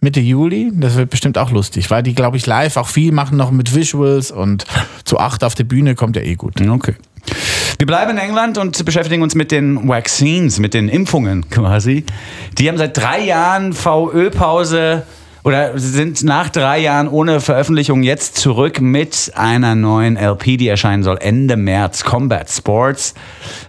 Mitte 0.00 0.20
Juli. 0.20 0.72
Das 0.74 0.96
wird 0.96 1.10
bestimmt 1.10 1.36
auch 1.36 1.50
lustig, 1.50 1.90
weil 1.90 2.02
die, 2.02 2.14
glaube 2.14 2.38
ich, 2.38 2.46
live 2.46 2.78
auch 2.78 2.88
viel 2.88 3.12
machen 3.12 3.36
noch 3.36 3.50
mit 3.50 3.74
Visuals 3.74 4.30
und 4.30 4.64
zu 5.04 5.18
acht 5.18 5.44
auf 5.44 5.54
der 5.54 5.64
Bühne 5.64 5.94
kommt 5.94 6.16
ja 6.16 6.22
eh 6.22 6.36
gut. 6.36 6.58
Okay. 6.58 6.94
Wir 7.78 7.86
bleiben 7.86 8.12
in 8.12 8.18
England 8.18 8.58
und 8.58 8.84
beschäftigen 8.84 9.22
uns 9.22 9.34
mit 9.34 9.52
den 9.52 9.88
Vaccines, 9.88 10.58
mit 10.58 10.74
den 10.74 10.88
Impfungen 10.88 11.48
quasi. 11.48 12.04
Die 12.58 12.68
haben 12.68 12.78
seit 12.78 12.96
drei 12.96 13.24
Jahren 13.24 13.72
VÖ-Pause 13.72 15.04
oder 15.44 15.78
sind 15.78 16.24
nach 16.24 16.48
drei 16.50 16.80
Jahren 16.80 17.08
ohne 17.08 17.40
Veröffentlichung 17.40 18.02
jetzt 18.02 18.36
zurück 18.36 18.80
mit 18.80 19.32
einer 19.34 19.74
neuen 19.74 20.16
LP, 20.16 20.58
die 20.58 20.68
erscheinen 20.68 21.02
soll 21.02 21.18
Ende 21.20 21.56
März. 21.56 22.04
Combat 22.04 22.50
Sports 22.50 23.14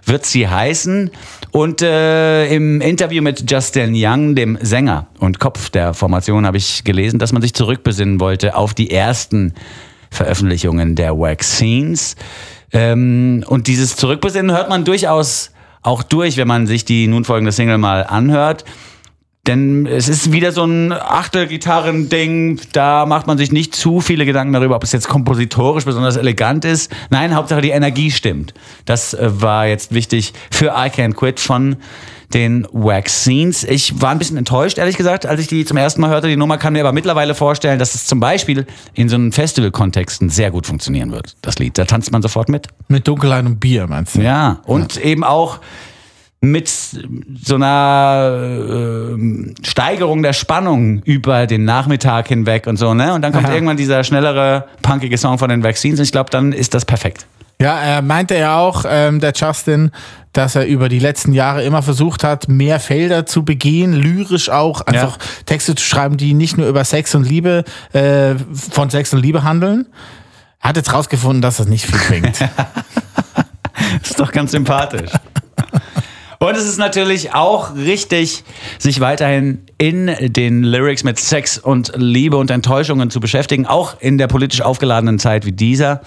wird 0.04 0.26
sie 0.26 0.48
heißen. 0.48 1.10
Und 1.52 1.82
äh, 1.82 2.52
im 2.54 2.80
Interview 2.80 3.22
mit 3.22 3.50
Justin 3.50 3.92
Young, 3.94 4.34
dem 4.34 4.58
Sänger 4.60 5.06
und 5.18 5.40
Kopf 5.40 5.70
der 5.70 5.94
Formation, 5.94 6.46
habe 6.46 6.58
ich 6.58 6.84
gelesen, 6.84 7.18
dass 7.18 7.32
man 7.32 7.42
sich 7.42 7.54
zurückbesinnen 7.54 8.20
wollte 8.20 8.56
auf 8.56 8.74
die 8.74 8.90
ersten 8.90 9.54
Veröffentlichungen 10.10 10.96
der 10.96 11.18
Vaccines. 11.18 12.16
Ähm, 12.72 13.44
und 13.46 13.66
dieses 13.66 13.96
Zurückbesinnen 13.96 14.54
hört 14.56 14.68
man 14.68 14.84
durchaus 14.84 15.52
auch 15.82 16.02
durch, 16.02 16.36
wenn 16.36 16.48
man 16.48 16.66
sich 16.66 16.84
die 16.84 17.06
nun 17.06 17.24
folgende 17.24 17.52
Single 17.52 17.78
mal 17.78 18.04
anhört. 18.04 18.64
Denn 19.46 19.86
es 19.86 20.08
ist 20.08 20.32
wieder 20.32 20.52
so 20.52 20.64
ein 20.64 20.92
Achtelgitarren-Ding. 20.92 22.60
Da 22.72 23.06
macht 23.06 23.26
man 23.26 23.38
sich 23.38 23.50
nicht 23.50 23.74
zu 23.74 24.00
viele 24.00 24.26
Gedanken 24.26 24.52
darüber, 24.52 24.76
ob 24.76 24.84
es 24.84 24.92
jetzt 24.92 25.08
kompositorisch 25.08 25.86
besonders 25.86 26.16
elegant 26.16 26.66
ist. 26.66 26.92
Nein, 27.08 27.34
Hauptsache 27.34 27.62
die 27.62 27.70
Energie 27.70 28.10
stimmt. 28.10 28.52
Das 28.84 29.14
äh, 29.14 29.30
war 29.40 29.66
jetzt 29.66 29.94
wichtig 29.94 30.34
für 30.50 30.66
I 30.66 30.90
Can't 30.90 31.14
Quit 31.14 31.40
von 31.40 31.76
den 32.34 32.66
Vaccines. 32.72 33.64
Ich 33.64 34.00
war 34.00 34.10
ein 34.10 34.18
bisschen 34.18 34.36
enttäuscht, 34.36 34.78
ehrlich 34.78 34.96
gesagt, 34.96 35.26
als 35.26 35.40
ich 35.40 35.48
die 35.48 35.64
zum 35.64 35.76
ersten 35.76 36.00
Mal 36.00 36.10
hörte. 36.10 36.28
Die 36.28 36.36
Nummer 36.36 36.58
kann 36.58 36.72
mir 36.72 36.80
aber 36.80 36.92
mittlerweile 36.92 37.34
vorstellen, 37.34 37.78
dass 37.78 37.94
es 37.94 38.06
zum 38.06 38.20
Beispiel 38.20 38.66
in 38.94 39.08
so 39.08 39.16
einem 39.16 39.32
Festival-Kontexten 39.32 40.28
sehr 40.28 40.50
gut 40.50 40.66
funktionieren 40.66 41.10
wird, 41.10 41.36
das 41.42 41.58
Lied. 41.58 41.76
Da 41.76 41.84
tanzt 41.84 42.12
man 42.12 42.22
sofort 42.22 42.48
mit. 42.48 42.68
Mit 42.88 43.08
Dunkelheit 43.08 43.44
und 43.46 43.58
Bier, 43.58 43.86
meinst 43.86 44.16
du? 44.16 44.22
Ja, 44.22 44.60
und 44.64 44.96
eben 45.04 45.24
auch 45.24 45.60
mit 46.42 46.68
so 46.68 47.54
einer 47.54 49.16
äh, 49.18 49.54
Steigerung 49.62 50.22
der 50.22 50.32
Spannung 50.32 51.02
über 51.02 51.46
den 51.46 51.64
Nachmittag 51.64 52.28
hinweg 52.28 52.66
und 52.66 52.78
so, 52.78 52.94
ne? 52.94 53.12
Und 53.12 53.20
dann 53.22 53.32
kommt 53.32 53.46
Aha. 53.46 53.54
irgendwann 53.54 53.76
dieser 53.76 54.04
schnellere, 54.04 54.66
punkige 54.80 55.18
Song 55.18 55.36
von 55.36 55.50
den 55.50 55.62
Vaccines 55.62 55.98
und 55.98 56.04
ich 56.04 56.12
glaube, 56.12 56.30
dann 56.30 56.52
ist 56.52 56.72
das 56.72 56.86
perfekt. 56.86 57.26
Ja, 57.60 57.78
er 57.78 58.00
meinte 58.00 58.36
ja 58.36 58.58
auch, 58.58 58.86
ähm, 58.88 59.20
der 59.20 59.32
Justin, 59.36 59.90
dass 60.32 60.54
er 60.54 60.66
über 60.66 60.88
die 60.88 60.98
letzten 60.98 61.34
Jahre 61.34 61.62
immer 61.62 61.82
versucht 61.82 62.24
hat, 62.24 62.48
mehr 62.48 62.80
Felder 62.80 63.26
zu 63.26 63.44
begehen, 63.44 63.92
lyrisch 63.92 64.48
auch, 64.48 64.80
einfach 64.80 65.18
Texte 65.44 65.74
zu 65.74 65.84
schreiben, 65.84 66.16
die 66.16 66.32
nicht 66.32 66.56
nur 66.56 66.66
über 66.68 66.84
Sex 66.84 67.14
und 67.14 67.28
Liebe, 67.28 67.64
äh, 67.92 68.34
von 68.70 68.88
Sex 68.88 69.12
und 69.12 69.20
Liebe 69.20 69.44
handeln. 69.44 69.86
Hat 70.60 70.76
jetzt 70.76 70.92
rausgefunden, 70.92 71.42
dass 71.42 71.58
das 71.58 71.66
nicht 71.68 71.86
viel 71.86 71.98
bringt. 71.98 72.38
Das 74.02 74.10
ist 74.10 74.20
doch 74.20 74.30
ganz 74.30 74.50
sympathisch. 74.50 75.10
Und 76.38 76.54
es 76.54 76.66
ist 76.66 76.78
natürlich 76.78 77.34
auch 77.34 77.74
richtig, 77.74 78.44
sich 78.78 79.00
weiterhin 79.00 79.62
in 79.78 80.14
den 80.20 80.62
Lyrics 80.62 81.02
mit 81.02 81.18
Sex 81.18 81.58
und 81.58 81.92
Liebe 81.96 82.36
und 82.36 82.50
Enttäuschungen 82.50 83.10
zu 83.10 83.20
beschäftigen, 83.20 83.66
auch 83.66 84.00
in 84.00 84.18
der 84.18 84.26
politisch 84.26 84.60
aufgeladenen 84.60 85.18
Zeit 85.18 85.46
wie 85.46 85.52
dieser. 85.52 86.02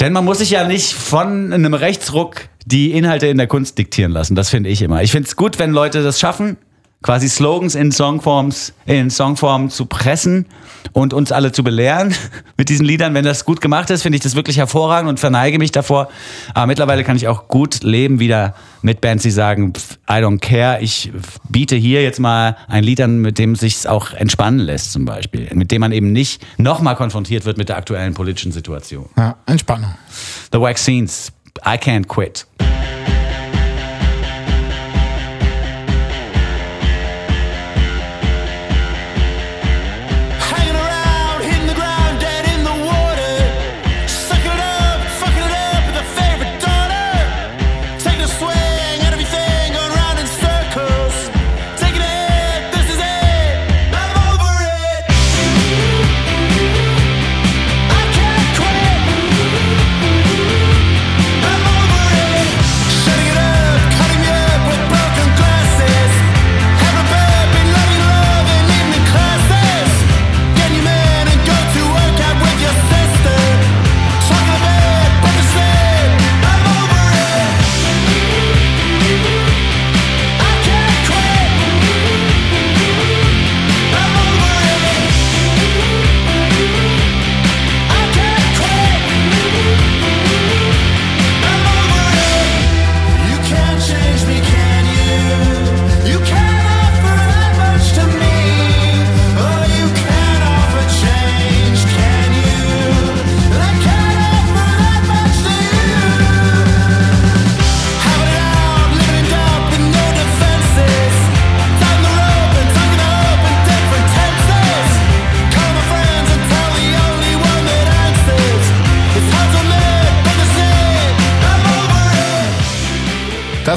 Denn 0.00 0.12
man 0.12 0.24
muss 0.24 0.38
sich 0.38 0.50
ja 0.50 0.66
nicht 0.66 0.92
von 0.92 1.52
einem 1.52 1.74
Rechtsruck 1.74 2.48
die 2.66 2.92
Inhalte 2.92 3.26
in 3.26 3.38
der 3.38 3.46
Kunst 3.46 3.78
diktieren 3.78 4.12
lassen. 4.12 4.34
Das 4.34 4.50
finde 4.50 4.70
ich 4.70 4.82
immer. 4.82 5.02
Ich 5.02 5.12
finde 5.12 5.28
es 5.28 5.36
gut, 5.36 5.58
wenn 5.58 5.70
Leute 5.72 6.02
das 6.02 6.18
schaffen, 6.18 6.56
quasi 7.02 7.28
Slogans 7.28 7.74
in 7.74 7.92
Songforms, 7.92 8.72
in 8.86 9.10
Songform 9.10 9.70
zu 9.70 9.86
pressen 9.86 10.46
und 10.92 11.12
uns 11.12 11.32
alle 11.32 11.52
zu 11.52 11.64
belehren 11.64 12.14
mit 12.56 12.68
diesen 12.68 12.86
Liedern. 12.86 13.14
Wenn 13.14 13.24
das 13.24 13.44
gut 13.44 13.60
gemacht 13.60 13.90
ist, 13.90 14.02
finde 14.02 14.16
ich 14.16 14.22
das 14.22 14.34
wirklich 14.34 14.58
hervorragend 14.58 15.08
und 15.08 15.20
verneige 15.20 15.58
mich 15.58 15.72
davor. 15.72 16.08
Aber 16.54 16.66
mittlerweile 16.66 17.04
kann 17.04 17.16
ich 17.16 17.28
auch 17.28 17.48
gut 17.48 17.82
leben 17.82 18.20
wieder 18.20 18.54
mit 18.82 19.00
Bands, 19.00 19.22
die 19.22 19.30
sagen, 19.30 19.72
I 20.08 20.14
don't 20.14 20.38
care. 20.38 20.80
Ich 20.80 21.12
biete 21.48 21.76
hier 21.76 22.02
jetzt 22.02 22.20
mal 22.20 22.56
ein 22.68 22.84
Lied 22.84 23.00
an, 23.00 23.18
mit 23.18 23.38
dem 23.38 23.56
sich 23.56 23.88
auch 23.88 24.12
entspannen 24.12 24.60
lässt 24.60 24.92
zum 24.92 25.04
Beispiel. 25.04 25.48
Mit 25.54 25.70
dem 25.70 25.80
man 25.80 25.92
eben 25.92 26.12
nicht 26.12 26.44
nochmal 26.58 26.96
konfrontiert 26.96 27.44
wird 27.44 27.58
mit 27.58 27.68
der 27.68 27.76
aktuellen 27.76 28.14
politischen 28.14 28.52
Situation. 28.52 29.08
ja, 29.16 29.36
Entspannung. 29.46 29.94
The 30.52 30.60
Vaccines, 30.60 31.32
I 31.64 31.76
Can't 31.76 32.06
Quit. 32.06 32.46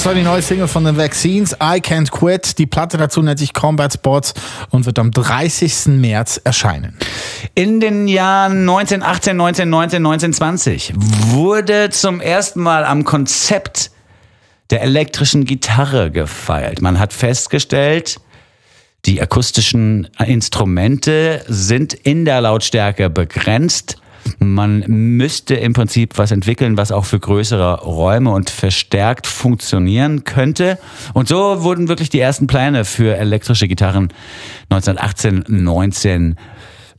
Das 0.06 0.12
war 0.12 0.20
die 0.20 0.24
neue 0.24 0.44
Single 0.44 0.68
von 0.68 0.84
den 0.84 0.98
Vaccines, 0.98 1.54
I 1.54 1.82
Can't 1.82 2.12
Quit. 2.12 2.60
Die 2.60 2.68
Platte 2.68 2.96
dazu 2.96 3.24
nennt 3.24 3.40
sich 3.40 3.56
Combat 3.56 3.92
Sports 3.92 4.36
und 4.70 4.86
wird 4.86 5.00
am 5.00 5.10
30. 5.10 5.88
März 5.98 6.40
erscheinen. 6.44 6.96
In 7.56 7.80
den 7.80 8.08
Jahren 8.08 8.70
1918, 8.70 9.36
19, 9.36 9.68
19, 9.68 10.02
19, 10.04 10.34
20 10.34 10.94
wurde 10.96 11.90
zum 11.90 12.22
ersten 12.22 12.62
Mal 12.62 12.86
am 12.86 13.04
Konzept 13.04 13.90
der 14.70 14.84
elektrischen 14.84 15.44
Gitarre 15.44 16.12
gefeilt. 16.12 16.84
Man 16.84 17.00
hat 17.00 17.12
festgestellt, 17.12 18.20
die 19.06 19.24
akustischen 19.24 20.08
Instrumente 20.24 21.44
sind 21.48 21.96
in 21.96 22.26
der 22.26 22.42
Lautstärke 22.42 23.10
begrenzt. 23.10 23.98
Man 24.40 24.84
müsste 24.88 25.56
im 25.56 25.74
Prinzip 25.74 26.18
was 26.18 26.32
entwickeln, 26.32 26.78
was 26.78 26.92
auch 26.92 27.06
für 27.06 27.20
größere 27.20 27.82
Räume 27.82 28.32
und 28.32 28.50
verstärkt 28.50 29.28
funktionieren 29.28 30.24
könnte. 30.24 30.80
Und 31.14 31.28
so 31.28 31.64
wurden 31.64 31.88
wirklich 31.88 32.10
die 32.10 32.20
ersten 32.20 32.48
Pläne 32.48 32.86
für 32.86 33.16
elektrische 33.18 33.68
Gitarren 33.68 34.10
1918, 34.70 35.46
19 35.48 36.36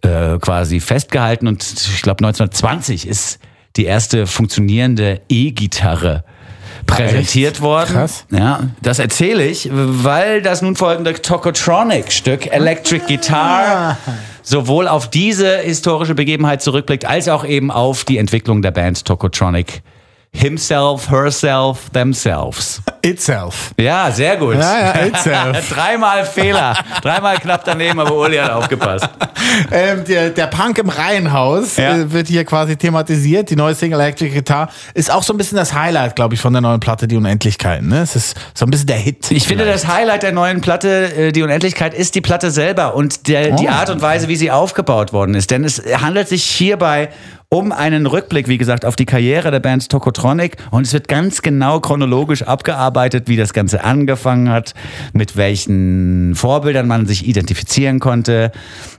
äh, 0.03 0.39
quasi 0.39 0.81
festgehalten. 0.81 1.49
Und 1.49 1.63
ich 1.63 2.03
glaube 2.03 2.25
1920 2.25 3.09
ist 3.09 3.39
die 3.77 3.85
erste 3.85 4.27
funktionierende 4.27 5.21
E-Gitarre 5.29 6.25
präsentiert 6.87 7.61
worden. 7.61 7.93
Krass. 7.93 8.25
Ja, 8.31 8.61
das 8.81 8.99
erzähle 8.99 9.45
ich, 9.45 9.69
weil 9.73 10.43
das 10.43 10.63
nun 10.63 10.77
folgende 10.77 11.15
Tokotronic-Stück 11.15 12.47
Electric 12.53 13.07
Guitar 13.07 13.99
sowohl 14.43 14.89
auf 14.89 15.11
diese 15.11 15.59
historische 15.59 16.15
Begebenheit 16.15 16.63
zurückblickt, 16.63 17.05
als 17.05 17.29
auch 17.29 17.45
eben 17.45 17.71
auf 17.71 18.05
die 18.05 18.19
Entwicklung 18.19 18.63
der 18.63 18.71
Band 18.71 19.05
Tokotronic. 19.05 19.83
Himself, 20.37 21.11
herself, 21.11 21.89
themselves. 21.93 22.83
Itself. 23.03 23.71
Ja, 23.81 24.11
sehr 24.11 24.37
gut. 24.37 24.57
Ja, 24.57 24.79
ja, 24.81 25.07
itself. 25.07 25.69
Dreimal 25.75 26.25
Fehler. 26.27 26.77
Dreimal 27.03 27.37
knapp 27.39 27.65
daneben, 27.65 27.99
aber 28.01 28.13
Uli 28.15 28.37
hat 28.37 28.51
aufgepasst. 28.51 29.09
Ähm, 29.71 30.05
der, 30.05 30.31
der 30.31 30.47
Punk 30.49 30.79
im 30.79 30.89
Reihenhaus 30.89 31.77
Ja. 31.77 31.97
äh, 31.97 32.13
wird 32.13 32.29
hier 32.29 32.45
quasi 32.45 32.77
thematisiert. 32.77 33.49
Die 33.51 33.57
neue 33.57 33.75
Single 33.75 34.01
Electric 34.01 34.35
Guitar 34.35 34.69
ist 34.95 35.11
auch 35.11 35.23
so 35.23 35.33
ein 35.33 35.37
bisschen 35.39 35.57
das 35.57 35.73
Highlight, 35.73 36.17
glaube 36.17 36.35
ich, 36.35 36.41
von 36.41 36.53
der 36.53 36.61
neuen 36.63 36.81
Platte, 36.81 37.09
Die 37.09 37.17
Unendlichkeiten. 37.17 37.89
Ne? 37.89 38.01
Es 38.01 38.15
ist 38.17 38.37
so 38.55 38.67
ein 38.67 38.71
bisschen 38.71 38.89
der 38.89 38.97
Hit. 38.99 39.31
Ich 39.31 39.47
finde, 39.47 39.65
das 39.65 39.87
Highlight 39.87 40.23
der 40.23 40.33
neuen 40.33 40.61
Platte, 40.61 41.15
äh, 41.17 41.33
Die 41.33 41.43
Unendlichkeit, 41.43 41.95
ist 41.95 42.15
die 42.15 42.21
Platte 42.21 42.51
selber 42.51 42.95
und 42.95 43.29
der, 43.29 43.53
die 43.53 43.67
Oh. 43.69 43.71
Art 43.71 43.89
und 43.91 44.03
Weise, 44.03 44.29
wie 44.29 44.37
sie 44.37 44.51
aufgebaut 44.51 45.13
worden 45.13 45.35
ist. 45.35 45.51
Denn 45.51 45.65
es 45.65 45.81
handelt 46.01 46.29
sich 46.29 46.45
hierbei 46.45 47.09
um 47.49 47.71
einen 47.71 48.07
Rückblick, 48.07 48.49
wie 48.49 48.59
gesagt, 48.59 48.85
auf 48.85 48.97
die 48.97 49.07
Karriere 49.07 49.51
der 49.51 49.61
Band 49.61 49.89
Tokotronic 49.89 50.57
und 50.73 50.87
es 50.87 50.93
wird 50.93 51.07
ganz 51.07 51.43
genau 51.43 51.79
chronologisch 51.79 52.43
abgearbeitet, 52.43 53.29
wie 53.29 53.37
das 53.37 53.53
Ganze 53.53 53.85
angefangen 53.85 54.51
hat, 54.51 54.75
mit 55.13 55.37
welchen 55.37 56.35
Vorbildern 56.35 56.89
man 56.89 57.07
sich 57.07 57.27
identifizieren 57.27 58.01
konnte. 58.01 58.51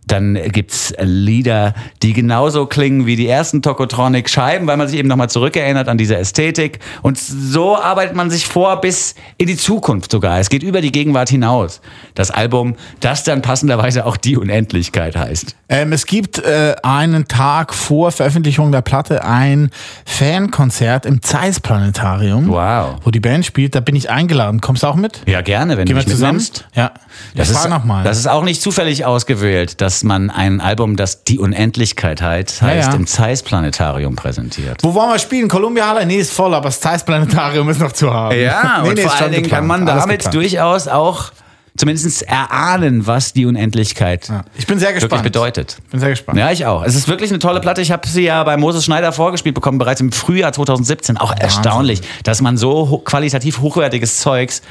Dann 0.05 0.35
gibt's 0.53 0.93
Lieder, 1.01 1.73
die 2.01 2.13
genauso 2.13 2.65
klingen 2.65 3.05
wie 3.05 3.17
die 3.17 3.27
ersten 3.27 3.61
Tokotronic-Scheiben, 3.61 4.65
weil 4.65 4.77
man 4.77 4.87
sich 4.87 4.97
eben 4.97 5.09
nochmal 5.09 5.29
zurückerinnert 5.29 5.89
an 5.89 5.97
diese 5.97 6.15
Ästhetik. 6.15 6.79
Und 7.01 7.17
so 7.17 7.75
arbeitet 7.75 8.15
man 8.15 8.29
sich 8.29 8.47
vor 8.47 8.79
bis 8.79 9.15
in 9.37 9.47
die 9.47 9.57
Zukunft 9.57 10.11
sogar. 10.11 10.39
Es 10.39 10.47
geht 10.47 10.63
über 10.63 10.79
die 10.79 10.93
Gegenwart 10.93 11.27
hinaus. 11.27 11.81
Das 12.15 12.31
Album, 12.31 12.77
das 13.01 13.25
dann 13.25 13.41
passenderweise 13.41 14.05
auch 14.05 14.15
die 14.15 14.37
Unendlichkeit 14.37 15.17
heißt. 15.17 15.57
Ähm, 15.67 15.91
es 15.91 16.05
gibt 16.05 16.39
äh, 16.39 16.75
einen 16.81 17.27
Tag 17.27 17.73
vor 17.73 18.13
Veröffentlichung 18.13 18.36
der 18.43 18.81
Platte 18.81 19.23
ein 19.23 19.69
Fankonzert 20.05 21.05
im 21.05 21.21
Zeiss 21.21 21.59
Planetarium. 21.59 22.47
Wow. 22.49 22.95
Wo 23.03 23.11
die 23.11 23.19
Band 23.19 23.45
spielt. 23.45 23.75
Da 23.75 23.79
bin 23.79 23.95
ich 23.95 24.09
eingeladen. 24.09 24.61
Kommst 24.61 24.83
du 24.83 24.87
auch 24.87 24.95
mit? 24.95 25.21
Ja, 25.25 25.41
gerne, 25.41 25.77
wenn 25.77 25.85
Gehen 25.85 25.95
du 25.95 26.01
wir 26.01 26.05
mich 26.05 26.13
zusammen? 26.13 26.37
mitnimmst. 26.37 26.65
Ja. 26.73 26.91
Das 27.35 27.53
war 27.53 27.63
ist, 27.65 27.69
nochmal. 27.69 28.03
das 28.03 28.17
ist 28.17 28.27
auch 28.27 28.43
nicht 28.43 28.61
zufällig 28.61 29.05
ausgewählt, 29.05 29.81
dass 29.81 30.03
man 30.03 30.29
ein 30.29 30.59
Album, 30.61 30.95
das 30.95 31.23
die 31.23 31.39
Unendlichkeit 31.39 32.21
heißt, 32.21 32.61
Ja, 32.61 32.67
heißt 32.67 32.89
ja. 32.89 32.95
im 32.95 33.07
Zeiss 33.07 33.43
Planetarium 33.43 34.15
präsentiert. 34.15 34.83
Wo 34.83 34.93
wollen 34.93 35.09
wir 35.11 35.19
spielen? 35.19 35.47
Columbia 35.47 35.87
Halle? 35.89 36.05
Nee, 36.05 36.17
ist 36.17 36.33
voll, 36.33 36.53
aber 36.53 36.65
das 36.65 36.79
Zeiss 36.79 37.03
Planetarium 37.03 37.69
ist 37.69 37.79
noch 37.79 37.91
zu 37.91 38.13
haben. 38.13 38.37
Ja, 38.39 38.79
Nee, 38.83 38.89
und 38.89 38.95
nee, 38.95 39.01
vor 39.03 39.15
allen 39.15 39.31
Dingen 39.31 39.49
kann 39.49 39.65
man 39.67 39.85
damit 39.85 40.33
durchaus 40.33 40.87
auch 40.87 41.31
zumindest 41.77 42.23
erahnen, 42.23 43.07
was 43.07 43.33
die 43.33 43.45
Unendlichkeit 43.45 44.27
Ja. 44.29 44.43
Ich 44.57 44.67
bin 44.67 44.79
sehr 44.79 44.89
wirklich 44.89 45.03
gespannt. 45.03 45.23
bedeutet. 45.23 45.77
Bin 45.91 45.99
sehr 45.99 46.09
gespannt. 46.09 46.37
Ja, 46.39 46.51
ich 46.51 46.65
auch. 46.65 46.83
Es 46.83 46.95
ist 46.95 47.07
wirklich 47.07 47.29
eine 47.29 47.39
tolle 47.39 47.59
Platte. 47.61 47.81
Ich 47.81 47.91
habe 47.91 48.07
sie 48.07 48.23
ja 48.23 48.43
bei 48.43 48.57
Moses 48.57 48.83
Schneider 48.85 49.11
vorgespielt 49.11 49.55
bekommen, 49.55 49.77
bereits 49.77 50.01
im 50.01 50.11
Frühjahr 50.11 50.51
2017. 50.53 51.17
Auch 51.17 51.33
erstaunlich, 51.37 52.01
dass 52.23 52.41
man 52.41 52.57
so 52.57 52.89
ho 52.89 52.97
qualitativ 52.99 53.59
hochwertiges 53.59 54.19
Zeugs 54.19 54.61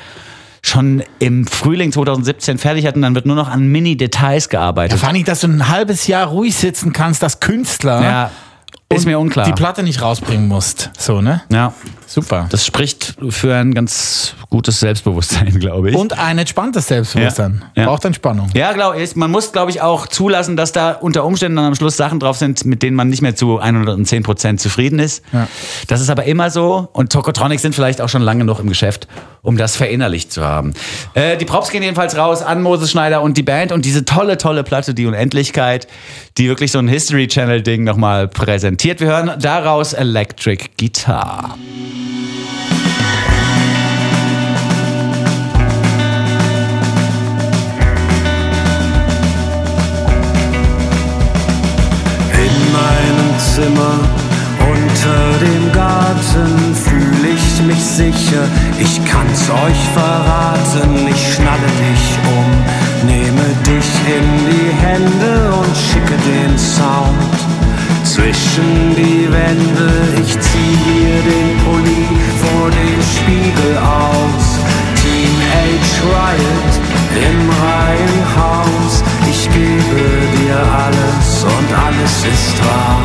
schon 0.62 1.02
im 1.20 1.46
Frühling 1.46 1.92
2017 1.92 2.58
fertig 2.58 2.86
hat 2.86 2.96
und 2.96 3.02
dann 3.02 3.14
wird 3.14 3.24
nur 3.24 3.36
noch 3.36 3.48
an 3.48 3.68
Mini-Details 3.68 4.48
Da 4.48 4.58
gearbeitet. 4.58 4.98
fand 4.98 5.16
ich, 5.16 5.24
dass 5.24 5.40
du 5.40 5.46
ein 5.46 5.68
halbes 5.68 6.08
Jahr 6.08 6.26
ruhig 6.26 6.56
sitzen 6.56 6.92
kannst, 6.92 7.22
als 7.22 7.38
Künstler. 7.38 8.02
Ja, 8.02 8.30
ist 8.88 9.06
mir 9.06 9.18
unklar. 9.18 9.46
Die 9.46 9.52
Platte 9.52 9.82
nicht 9.84 10.02
rausbringen 10.02 10.48
musst. 10.48 10.90
So, 10.98 11.20
ne? 11.20 11.42
ja, 11.52 11.72
Super. 12.06 12.46
das 12.50 12.64
spricht 12.64 13.16
für 13.30 13.54
ein 13.54 13.74
ganz 13.74 14.34
gutes 14.50 14.80
Selbstbewusstsein, 14.80 15.58
glaube 15.60 15.90
ich. 15.90 15.96
Und 15.96 16.18
ein 16.18 16.38
entspanntes 16.38 16.86
Selbstbewusstsein. 16.86 17.64
Ja. 17.74 17.86
Braucht 17.86 18.04
Entspannung. 18.04 18.48
Ja, 18.54 18.72
glaube 18.72 19.00
ich. 19.02 19.16
Man 19.16 19.30
muss, 19.30 19.52
glaube 19.52 19.70
ich, 19.70 19.82
auch 19.82 20.06
zulassen, 20.06 20.56
dass 20.56 20.72
da 20.72 20.92
unter 20.92 21.24
Umständen 21.24 21.56
dann 21.56 21.66
am 21.66 21.74
Schluss 21.74 21.96
Sachen 21.96 22.20
drauf 22.20 22.36
sind, 22.36 22.64
mit 22.64 22.82
denen 22.82 22.96
man 22.96 23.08
nicht 23.08 23.22
mehr 23.22 23.34
zu 23.34 23.58
110 23.58 24.22
Prozent 24.22 24.60
zufrieden 24.60 24.98
ist. 24.98 25.22
Ja. 25.32 25.48
Das 25.88 26.00
ist 26.00 26.10
aber 26.10 26.24
immer 26.24 26.50
so. 26.50 26.88
Und 26.92 27.12
Tokotronics 27.12 27.62
sind 27.62 27.74
vielleicht 27.74 28.00
auch 28.00 28.08
schon 28.08 28.22
lange 28.22 28.44
noch 28.44 28.60
im 28.60 28.68
Geschäft, 28.68 29.08
um 29.42 29.56
das 29.56 29.76
verinnerlicht 29.76 30.32
zu 30.32 30.44
haben. 30.44 30.74
Äh, 31.14 31.36
die 31.36 31.44
Props 31.44 31.70
gehen 31.70 31.82
jedenfalls 31.82 32.16
raus 32.16 32.42
an 32.42 32.62
Moses 32.62 32.90
Schneider 32.90 33.22
und 33.22 33.36
die 33.36 33.42
Band 33.42 33.72
und 33.72 33.84
diese 33.84 34.04
tolle, 34.04 34.38
tolle 34.38 34.62
Platte, 34.62 34.94
die 34.94 35.06
Unendlichkeit, 35.06 35.86
die 36.38 36.48
wirklich 36.48 36.72
so 36.72 36.78
ein 36.78 36.88
History 36.88 37.26
Channel 37.28 37.62
Ding 37.62 37.84
nochmal 37.84 38.28
präsentiert. 38.28 39.00
Wir 39.00 39.08
hören 39.08 39.32
daraus 39.40 39.92
Electric 39.92 40.66
Guitar. 40.78 41.56
In 41.96 42.02
meinem 52.72 53.38
Zimmer 53.38 53.98
unter 54.60 55.38
dem 55.38 55.72
Garten 55.72 56.74
fühle 56.74 57.28
ich 57.34 57.62
mich 57.62 57.82
sicher, 57.82 58.46
ich 58.78 59.02
kann's 59.06 59.48
euch 59.48 59.88
verraten, 59.94 61.08
ich 61.08 61.34
schnalle 61.34 61.70
dich 61.80 62.18
um, 62.36 62.48
nehme 63.08 63.46
dich 63.66 63.90
in 64.06 64.46
die 64.50 64.70
Hände 64.84 65.32
und 65.54 65.74
schicke 65.74 66.18
den 66.26 66.58
Sound 66.58 67.35
zwischen 68.26 68.96
die 68.96 69.30
Wände, 69.30 69.92
ich 70.20 70.32
zieh 70.40 70.76
dir 70.88 71.16
den 71.30 71.48
Pulli 71.62 72.06
vor 72.42 72.70
den 72.70 73.00
Spiegel 73.14 73.76
aus, 73.78 74.46
Teenage 75.00 75.98
Riot 76.10 76.72
im 77.28 77.38
Reihenhaus, 77.50 79.04
ich 79.30 79.48
gebe 79.50 80.02
dir 80.38 80.58
alles 80.58 81.44
und 81.44 81.68
alles 81.86 82.14
ist 82.34 82.58
wahr. 82.64 83.00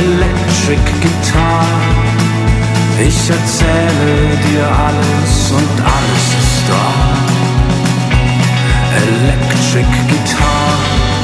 Electric 0.00 0.84
Guitar, 1.00 1.66
ich 2.98 3.30
erzähle 3.30 4.38
dir 4.46 4.66
alles 4.66 5.52
und 5.52 5.76
alles 5.80 6.24
ist 6.42 6.68
wahr. 6.68 7.30
Electric 9.06 9.86
Guitar, 10.08 11.19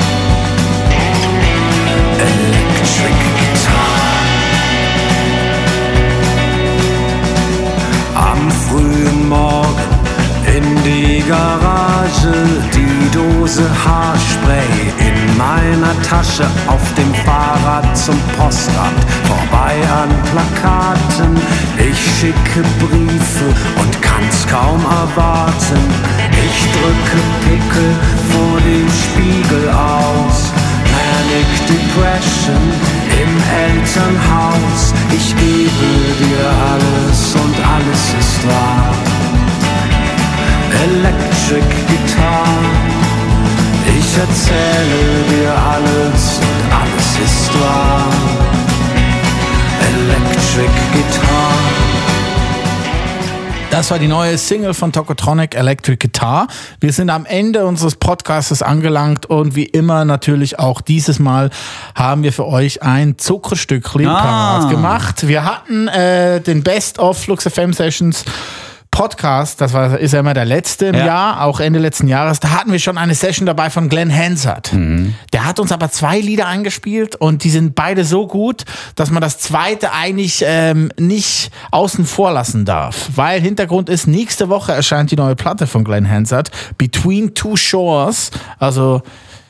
Electric 2.86 3.18
Guitar. 3.38 3.98
Am 8.14 8.50
frühen 8.50 9.28
Morgen 9.28 9.90
in 10.56 10.82
die 10.84 11.24
Garage, 11.28 12.32
die 12.72 13.10
Dose 13.10 13.64
Haarspray 13.84 14.92
in 14.98 15.36
meiner 15.36 16.00
Tasche, 16.02 16.46
auf 16.68 16.94
dem 16.94 17.12
Fahrrad 17.24 17.96
zum 17.96 18.18
Postamt, 18.38 19.04
vorbei 19.24 19.74
an 20.02 20.10
Plakaten. 20.30 21.36
Ich 21.76 21.98
schicke 22.18 22.62
Briefe 22.78 23.48
und 23.80 24.00
kann's 24.00 24.46
kaum 24.46 24.80
erwarten. 24.84 25.82
Ich 26.30 26.58
drücke 26.72 27.18
Pickel 27.44 27.94
vor 28.30 28.60
dem 28.60 28.88
Spiegel 28.90 29.70
aus. 29.70 30.65
Panic 31.36 31.66
Depression 31.68 32.62
im 33.22 33.32
Elternhaus. 33.68 34.94
Ich 35.14 35.36
gebe 35.36 35.88
dir 36.18 36.46
alles 36.72 37.34
und 37.34 37.56
alles 37.74 38.14
ist 38.18 38.46
wahr. 38.48 38.94
Electric 40.84 41.66
Guitar. 41.88 42.56
Ich 43.98 44.18
erzähle 44.18 45.02
dir 45.28 45.52
alles 45.74 46.40
und 46.40 46.72
alles 46.72 47.08
ist 47.26 47.52
wahr. 47.60 48.10
Electric 49.92 50.72
Guitar. 50.94 51.35
Das 53.76 53.90
war 53.90 53.98
die 53.98 54.08
neue 54.08 54.38
Single 54.38 54.72
von 54.72 54.90
Tokotronic 54.90 55.54
Electric 55.54 55.98
Guitar. 55.98 56.46
Wir 56.80 56.94
sind 56.94 57.10
am 57.10 57.26
Ende 57.26 57.66
unseres 57.66 57.94
Podcasts 57.94 58.62
angelangt 58.62 59.26
und 59.26 59.54
wie 59.54 59.66
immer 59.66 60.06
natürlich 60.06 60.58
auch 60.58 60.80
dieses 60.80 61.18
Mal 61.18 61.50
haben 61.94 62.22
wir 62.22 62.32
für 62.32 62.46
euch 62.46 62.82
ein 62.82 63.18
Zuckerstückchen 63.18 64.06
Ah. 64.06 64.66
gemacht. 64.70 65.28
Wir 65.28 65.44
hatten 65.44 65.88
äh, 65.88 66.40
den 66.40 66.62
Best 66.62 66.98
of 66.98 67.18
Flux 67.18 67.44
FM 67.46 67.74
Sessions 67.74 68.24
Podcast, 68.96 69.60
das 69.60 69.74
war, 69.74 69.98
ist 69.98 70.12
ja 70.12 70.20
immer 70.20 70.32
der 70.32 70.46
letzte 70.46 70.86
im 70.86 70.94
Ja. 70.94 71.04
Jahr, 71.04 71.42
auch 71.42 71.60
Ende 71.60 71.78
letzten 71.78 72.08
Jahres. 72.08 72.40
Da 72.40 72.48
hatten 72.52 72.72
wir 72.72 72.78
schon 72.78 72.96
eine 72.96 73.14
Session 73.14 73.44
dabei 73.44 73.68
von 73.68 73.90
Glenn 73.90 74.10
Hansard. 74.10 74.70
Der 75.34 75.44
hat 75.44 75.60
uns 75.60 75.70
aber 75.70 75.90
zwei 75.90 76.18
Lieder 76.18 76.46
eingespielt 76.46 77.14
und 77.14 77.44
die 77.44 77.50
sind 77.50 77.74
beide 77.74 78.06
so 78.06 78.26
gut, 78.26 78.64
dass 78.94 79.10
man 79.10 79.20
das 79.20 79.38
zweite 79.38 79.92
eigentlich 79.92 80.42
ähm, 80.46 80.90
nicht 80.98 81.50
außen 81.72 82.06
vor 82.06 82.32
lassen 82.32 82.64
darf. 82.64 83.10
Weil 83.14 83.42
Hintergrund 83.42 83.90
ist, 83.90 84.06
nächste 84.06 84.48
Woche 84.48 84.72
erscheint 84.72 85.10
die 85.10 85.16
neue 85.16 85.36
Platte 85.36 85.66
von 85.66 85.84
Glenn 85.84 86.08
Hansard, 86.10 86.50
Between 86.78 87.34
Two 87.34 87.56
Shores. 87.56 88.30
Also 88.58 89.02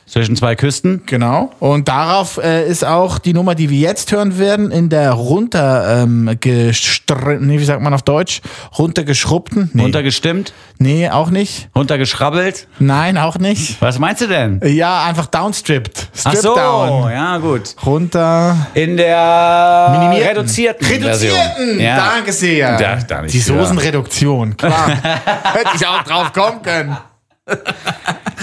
Zwischen 0.07 0.37
zwei 0.37 0.55
Küsten. 0.55 1.01
Genau. 1.05 1.51
Und 1.59 1.89
darauf 1.89 2.37
äh, 2.37 2.65
ist 2.65 2.85
auch 2.85 3.19
die 3.19 3.33
Nummer, 3.33 3.55
die 3.55 3.69
wir 3.69 3.77
jetzt 3.77 4.11
hören 4.13 4.39
werden, 4.39 4.71
in 4.71 4.87
der 4.87 5.11
runter 5.11 6.03
ähm, 6.03 6.25
nee, 6.25 7.59
wie 7.59 7.65
sagt 7.65 7.81
man 7.81 7.93
auf 7.93 8.03
Deutsch? 8.03 8.41
Runtergeschrubbten? 8.77 9.69
Nee. 9.73 9.81
Runtergestimmt, 9.83 10.53
nee, 10.79 11.09
auch 11.09 11.29
nicht. 11.29 11.69
runtergeschrabbelt. 11.75 12.67
Nein, 12.79 13.17
auch 13.17 13.37
nicht. 13.37 13.81
Was 13.81 13.99
meinst 13.99 14.21
du 14.21 14.27
denn? 14.27 14.61
Ja, 14.63 15.03
einfach 15.03 15.25
downstripped. 15.25 16.07
Ach 16.13 16.19
Strip 16.31 16.37
so, 16.37 16.55
down. 16.55 17.11
ja 17.11 17.37
gut. 17.37 17.75
Runter. 17.85 18.67
In 18.75 18.95
der 18.95 19.89
Minimierten. 19.91 20.37
reduzierten 20.37 20.87
Reduzierten! 20.87 21.37
Version. 21.55 21.79
Ja. 21.81 21.97
Danke 21.97 22.31
sehr. 22.31 22.79
Ja, 22.79 22.95
da 22.95 23.21
nicht 23.23 23.33
die. 23.33 23.39
Soßenreduktion, 23.39 24.55
klar. 24.55 24.87
Hätte 25.53 25.71
ich 25.75 25.85
auch 25.85 26.03
drauf 26.03 26.31
kommen 26.31 26.61
können. 26.61 26.97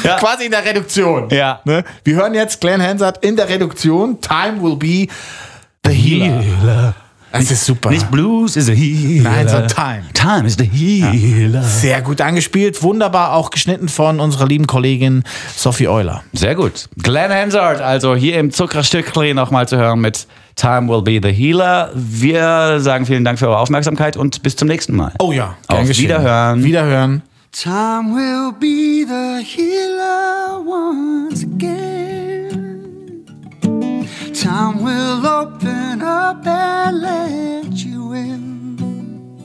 Ja. 0.02 0.16
Quasi 0.16 0.44
in 0.44 0.50
der 0.50 0.64
Reduktion. 0.64 1.30
Ja. 1.30 1.60
Ne? 1.64 1.82
Wir 2.04 2.16
hören 2.16 2.34
jetzt 2.34 2.60
Glenn 2.60 2.82
Hansard 2.82 3.24
in 3.24 3.36
der 3.36 3.48
Reduktion. 3.48 4.20
Time 4.20 4.62
will 4.62 4.76
be 4.76 5.06
the 5.84 5.92
healer. 5.92 6.94
Das 7.32 7.50
ist 7.50 7.64
super. 7.64 7.90
Nicht 7.90 8.10
Blues 8.12 8.54
is 8.54 8.68
a 8.68 8.72
healer. 8.72 9.28
Nein, 9.28 9.48
so 9.48 9.60
Time. 9.62 10.04
Time 10.12 10.46
is 10.46 10.56
the 10.56 10.64
healer. 10.64 11.64
Sehr 11.64 12.00
gut 12.00 12.20
angespielt, 12.20 12.80
wunderbar 12.82 13.32
auch 13.32 13.50
geschnitten 13.50 13.88
von 13.88 14.20
unserer 14.20 14.46
lieben 14.46 14.68
Kollegin 14.68 15.24
Sophie 15.56 15.88
Euler. 15.88 16.22
Sehr 16.32 16.54
gut. 16.54 16.88
Glenn 17.02 17.32
Hansard, 17.32 17.80
also 17.80 18.14
hier 18.14 18.38
im 18.38 18.52
Zuckerstückchen 18.52 19.34
nochmal 19.34 19.66
zu 19.66 19.76
hören 19.76 20.00
mit 20.00 20.28
Time 20.54 20.88
will 20.88 21.02
be 21.02 21.18
the 21.20 21.34
healer. 21.34 21.90
Wir 21.94 22.78
sagen 22.78 23.04
vielen 23.04 23.24
Dank 23.24 23.40
für 23.40 23.48
eure 23.48 23.58
Aufmerksamkeit 23.58 24.16
und 24.16 24.42
bis 24.44 24.54
zum 24.54 24.68
nächsten 24.68 24.94
Mal. 24.94 25.12
Oh 25.18 25.32
ja, 25.32 25.56
Auf. 25.66 25.88
Wiederhören. 25.88 26.62
Wiederhören. 26.62 27.22
Time 27.54 28.12
will 28.12 28.50
be 28.50 29.04
the 29.04 29.40
healer 29.40 30.60
once 30.60 31.44
again. 31.44 33.24
Time 34.34 34.82
will 34.82 35.24
open 35.24 36.02
up 36.02 36.44
and 36.44 37.00
let 37.00 37.72
you 37.76 38.12
in. 38.12 39.38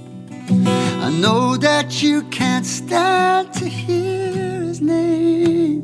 I 1.03 1.11
know 1.21 1.55
that 1.57 2.01
you 2.01 2.23
can't 2.31 2.65
stand 2.65 3.53
to 3.53 3.65
hear 3.69 4.63
his 4.63 4.81
name. 4.81 5.83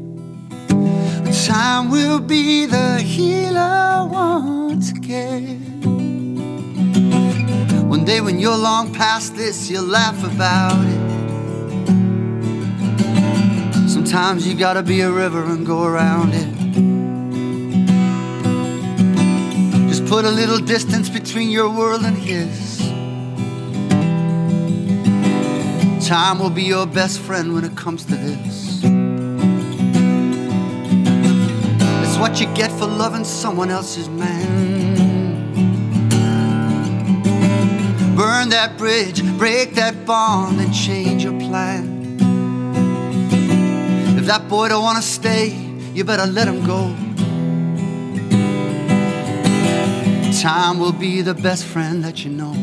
Time 1.45 1.91
will 1.91 2.19
be 2.19 2.65
the 2.65 2.97
healer 3.01 4.07
once 4.11 4.89
again. 4.89 5.61
One 7.87 8.03
day 8.03 8.19
when 8.19 8.39
you're 8.39 8.57
long 8.57 8.91
past 8.95 9.35
this, 9.35 9.69
you'll 9.69 9.83
laugh 9.83 10.23
about 10.23 10.83
it. 10.87 11.14
Sometimes 14.05 14.47
you 14.47 14.53
gotta 14.53 14.83
be 14.83 15.01
a 15.01 15.09
river 15.09 15.43
and 15.45 15.65
go 15.65 15.83
around 15.83 16.31
it. 16.35 16.47
Just 19.89 20.05
put 20.05 20.25
a 20.25 20.29
little 20.29 20.59
distance 20.59 21.09
between 21.09 21.49
your 21.49 21.71
world 21.71 22.03
and 22.03 22.15
his. 22.15 22.77
Time 26.07 26.37
will 26.37 26.51
be 26.51 26.61
your 26.61 26.85
best 26.85 27.19
friend 27.19 27.55
when 27.55 27.65
it 27.65 27.75
comes 27.75 28.05
to 28.05 28.15
this. 28.15 28.83
It's 32.03 32.17
what 32.19 32.39
you 32.39 32.45
get 32.53 32.71
for 32.73 32.85
loving 32.85 33.23
someone 33.23 33.71
else's 33.71 34.07
man. 34.07 35.55
Burn 38.15 38.49
that 38.49 38.77
bridge, 38.77 39.23
break 39.39 39.73
that 39.73 40.05
bond, 40.05 40.61
and 40.61 40.71
change 40.71 41.23
your 41.23 41.37
plan. 41.39 41.94
If 44.25 44.29
that 44.29 44.49
boy 44.49 44.69
don't 44.69 44.81
wanna 44.81 45.03
stay, 45.03 45.49
you 45.93 46.03
better 46.03 46.25
let 46.25 46.47
him 46.47 46.65
go. 46.65 46.95
Time 50.41 50.79
will 50.79 50.91
be 50.91 51.21
the 51.21 51.35
best 51.35 51.63
friend 51.63 52.03
that 52.03 52.25
you 52.25 52.31
know. 52.31 52.53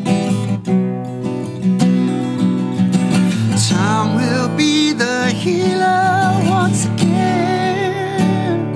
Time 3.68 4.16
will 4.16 4.48
be 4.56 4.92
the 4.92 5.30
healer 5.30 6.42
once 6.50 6.86
again. 6.86 8.74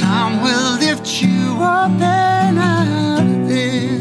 Time 0.00 0.40
will 0.42 0.78
lift 0.78 1.20
you 1.20 1.58
up 1.60 2.00
and 2.00 2.58
out 2.58 3.26
of 3.26 3.46
there. 3.46 4.00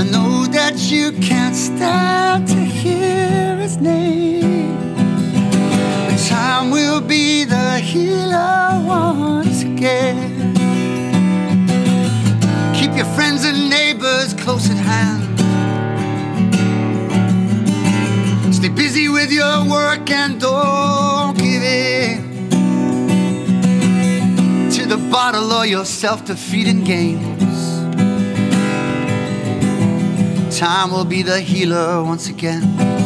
I 0.00 0.04
know 0.10 0.46
that 0.46 0.78
you 0.90 1.12
can't 1.20 1.54
stand 1.54 2.48
to 2.48 2.63
time 6.64 6.70
will 6.70 7.00
be 7.00 7.44
the 7.44 7.78
healer 7.78 8.82
once 8.86 9.62
again. 9.62 10.54
Keep 12.74 12.96
your 12.96 13.06
friends 13.16 13.44
and 13.44 13.68
neighbors 13.68 14.34
close 14.34 14.70
at 14.70 14.76
hand. 14.76 15.22
Stay 18.54 18.68
busy 18.68 19.08
with 19.08 19.30
your 19.30 19.68
work 19.68 20.10
and 20.10 20.40
don't 20.40 21.36
give 21.36 21.62
in 21.62 22.50
to 24.70 24.86
the 24.86 24.98
bottle 25.10 25.52
or 25.52 25.66
your 25.66 25.84
self 25.84 26.24
defeating 26.24 26.84
games. 26.84 27.58
Time 30.58 30.90
will 30.92 31.04
be 31.04 31.22
the 31.22 31.40
healer 31.40 32.02
once 32.02 32.28
again. 32.28 33.03